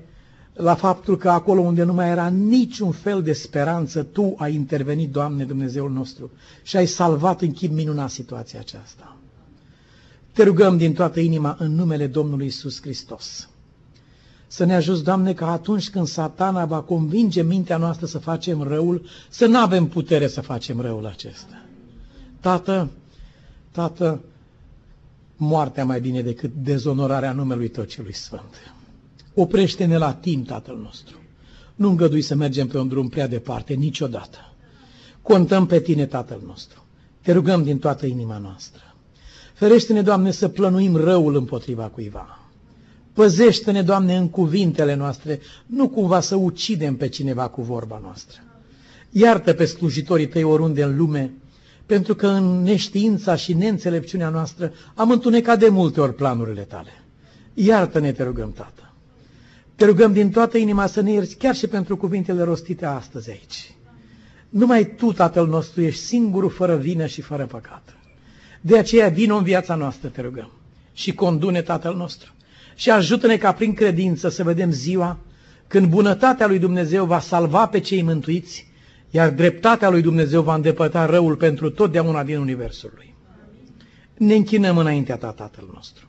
la 0.53 0.75
faptul 0.75 1.17
că 1.17 1.29
acolo 1.29 1.61
unde 1.61 1.83
nu 1.83 1.93
mai 1.93 2.09
era 2.09 2.27
niciun 2.27 2.91
fel 2.91 3.21
de 3.23 3.33
speranță, 3.33 4.03
Tu 4.03 4.35
ai 4.37 4.53
intervenit, 4.53 5.11
Doamne 5.11 5.43
Dumnezeul 5.43 5.91
nostru, 5.91 6.31
și 6.63 6.77
ai 6.77 6.85
salvat 6.85 7.41
în 7.41 7.51
chip 7.51 7.71
minunat 7.71 8.09
situația 8.09 8.59
aceasta. 8.59 9.17
Te 10.31 10.43
rugăm 10.43 10.77
din 10.77 10.93
toată 10.93 11.19
inima 11.19 11.55
în 11.59 11.75
numele 11.75 12.07
Domnului 12.07 12.45
Isus 12.45 12.81
Hristos. 12.81 13.49
Să 14.47 14.65
ne 14.65 14.75
ajuți, 14.75 15.03
Doamne, 15.03 15.33
că 15.33 15.45
atunci 15.45 15.89
când 15.89 16.07
satana 16.07 16.65
va 16.65 16.81
convinge 16.81 17.41
mintea 17.41 17.77
noastră 17.77 18.05
să 18.05 18.17
facem 18.17 18.61
răul, 18.61 19.05
să 19.29 19.45
nu 19.45 19.57
avem 19.57 19.87
putere 19.87 20.27
să 20.27 20.41
facem 20.41 20.81
răul 20.81 21.05
acesta. 21.05 21.61
Tată, 22.39 22.89
Tată, 23.77 24.21
moartea 25.35 25.85
mai 25.85 25.99
bine 25.99 26.21
decât 26.21 26.51
dezonorarea 26.53 27.31
numelui 27.31 27.67
Tău 27.67 27.83
celui 27.83 28.13
Sfânt. 28.13 28.73
Oprește-ne 29.33 29.97
la 29.97 30.13
timp, 30.13 30.47
Tatăl 30.47 30.79
nostru. 30.83 31.17
Nu 31.75 31.89
îngădui 31.89 32.21
să 32.21 32.35
mergem 32.35 32.67
pe 32.67 32.77
un 32.77 32.87
drum 32.87 33.07
prea 33.07 33.27
departe, 33.27 33.73
niciodată. 33.73 34.53
Contăm 35.21 35.65
pe 35.65 35.79
Tine, 35.79 36.05
Tatăl 36.05 36.41
nostru. 36.45 36.83
Te 37.21 37.31
rugăm 37.31 37.63
din 37.63 37.79
toată 37.79 38.05
inima 38.05 38.37
noastră. 38.37 38.81
Ferește-ne, 39.53 40.01
Doamne, 40.01 40.31
să 40.31 40.47
plănuim 40.47 40.95
răul 40.95 41.35
împotriva 41.35 41.83
cuiva. 41.83 42.39
Păzește-ne, 43.13 43.81
Doamne, 43.81 44.17
în 44.17 44.29
cuvintele 44.29 44.95
noastre, 44.95 45.39
nu 45.65 45.89
cumva 45.89 46.19
să 46.19 46.35
ucidem 46.35 46.95
pe 46.95 47.07
cineva 47.07 47.47
cu 47.47 47.61
vorba 47.61 47.99
noastră. 48.03 48.39
Iartă 49.09 49.53
pe 49.53 49.65
slujitorii 49.65 50.27
Tăi 50.27 50.43
oriunde 50.43 50.83
în 50.83 50.97
lume, 50.97 51.31
pentru 51.87 52.15
că 52.15 52.27
în 52.27 52.61
neștiința 52.61 53.35
și 53.35 53.53
neînțelepciunea 53.53 54.29
noastră 54.29 54.73
am 54.93 55.11
întunecat 55.11 55.59
de 55.59 55.69
multe 55.69 56.01
ori 56.01 56.13
planurile 56.13 56.61
Tale. 56.61 57.03
Iartă-ne, 57.53 58.11
te 58.11 58.23
rugăm, 58.23 58.51
Tată. 58.51 58.93
Te 59.75 59.85
rugăm 59.85 60.13
din 60.13 60.31
toată 60.31 60.57
inima 60.57 60.87
să 60.87 61.01
ne 61.01 61.11
ierți 61.11 61.35
chiar 61.35 61.55
și 61.55 61.67
pentru 61.67 61.97
cuvintele 61.97 62.43
rostite 62.43 62.85
astăzi 62.85 63.29
aici. 63.29 63.75
Numai 64.49 64.85
Tu, 64.85 65.13
Tatăl 65.13 65.47
nostru, 65.47 65.81
ești 65.81 66.01
singurul 66.01 66.49
fără 66.49 66.75
vină 66.75 67.05
și 67.05 67.21
fără 67.21 67.45
păcat. 67.45 67.95
De 68.61 68.77
aceea 68.77 69.09
vină 69.09 69.37
în 69.37 69.43
viața 69.43 69.75
noastră, 69.75 70.09
te 70.09 70.21
rugăm, 70.21 70.51
și 70.93 71.13
condune 71.13 71.61
Tatăl 71.61 71.95
nostru. 71.95 72.31
Și 72.75 72.91
ajută-ne 72.91 73.37
ca 73.37 73.51
prin 73.51 73.73
credință 73.73 74.29
să 74.29 74.43
vedem 74.43 74.71
ziua 74.71 75.17
când 75.67 75.87
bunătatea 75.87 76.47
lui 76.47 76.59
Dumnezeu 76.59 77.05
va 77.05 77.19
salva 77.19 77.67
pe 77.67 77.79
cei 77.79 78.01
mântuiți, 78.01 78.66
iar 79.09 79.29
dreptatea 79.31 79.89
lui 79.89 80.01
Dumnezeu 80.01 80.41
va 80.41 80.55
îndepărta 80.55 81.05
răul 81.05 81.35
pentru 81.35 81.69
totdeauna 81.69 82.23
din 82.23 82.37
universul 82.37 82.91
lui. 82.95 83.15
Ne 84.17 84.35
închinăm 84.35 84.77
înaintea 84.77 85.17
ta, 85.17 85.31
Tatăl 85.31 85.69
nostru. 85.73 86.07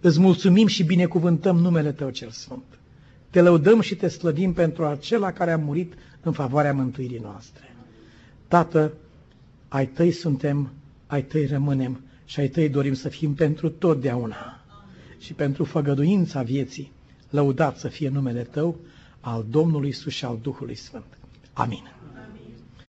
Îți 0.00 0.20
mulțumim 0.20 0.66
și 0.66 0.84
binecuvântăm 0.84 1.56
numele 1.56 1.92
Tău 1.92 2.10
cel 2.10 2.30
Sfânt. 2.30 2.64
Te 3.30 3.40
lăudăm 3.40 3.80
și 3.80 3.96
te 3.96 4.08
slăvim 4.08 4.52
pentru 4.52 4.86
acela 4.86 5.32
care 5.32 5.52
a 5.52 5.56
murit 5.56 5.94
în 6.20 6.32
favoarea 6.32 6.72
mântuirii 6.72 7.20
noastre. 7.22 7.74
Tată, 8.48 8.92
ai 9.68 9.86
Tăi 9.86 10.10
suntem 10.10 10.72
ai 11.08 11.22
tăi 11.24 11.46
rămânem 11.46 12.00
și 12.24 12.40
ai 12.40 12.48
tăi 12.48 12.68
dorim 12.68 12.94
să 12.94 13.08
fim 13.08 13.34
pentru 13.34 13.68
totdeauna. 13.68 14.60
Și 15.18 15.32
pentru 15.32 15.64
făgăduința 15.64 16.42
vieții, 16.42 16.92
lăudat 17.30 17.78
să 17.78 17.88
fie 17.88 18.08
numele 18.08 18.42
Tău, 18.42 18.76
al 19.20 19.44
Domnului 19.50 19.86
Iisus 19.86 20.12
și 20.12 20.24
al 20.24 20.38
Duhului 20.42 20.74
Sfânt. 20.74 21.18
Amin. 21.52 21.90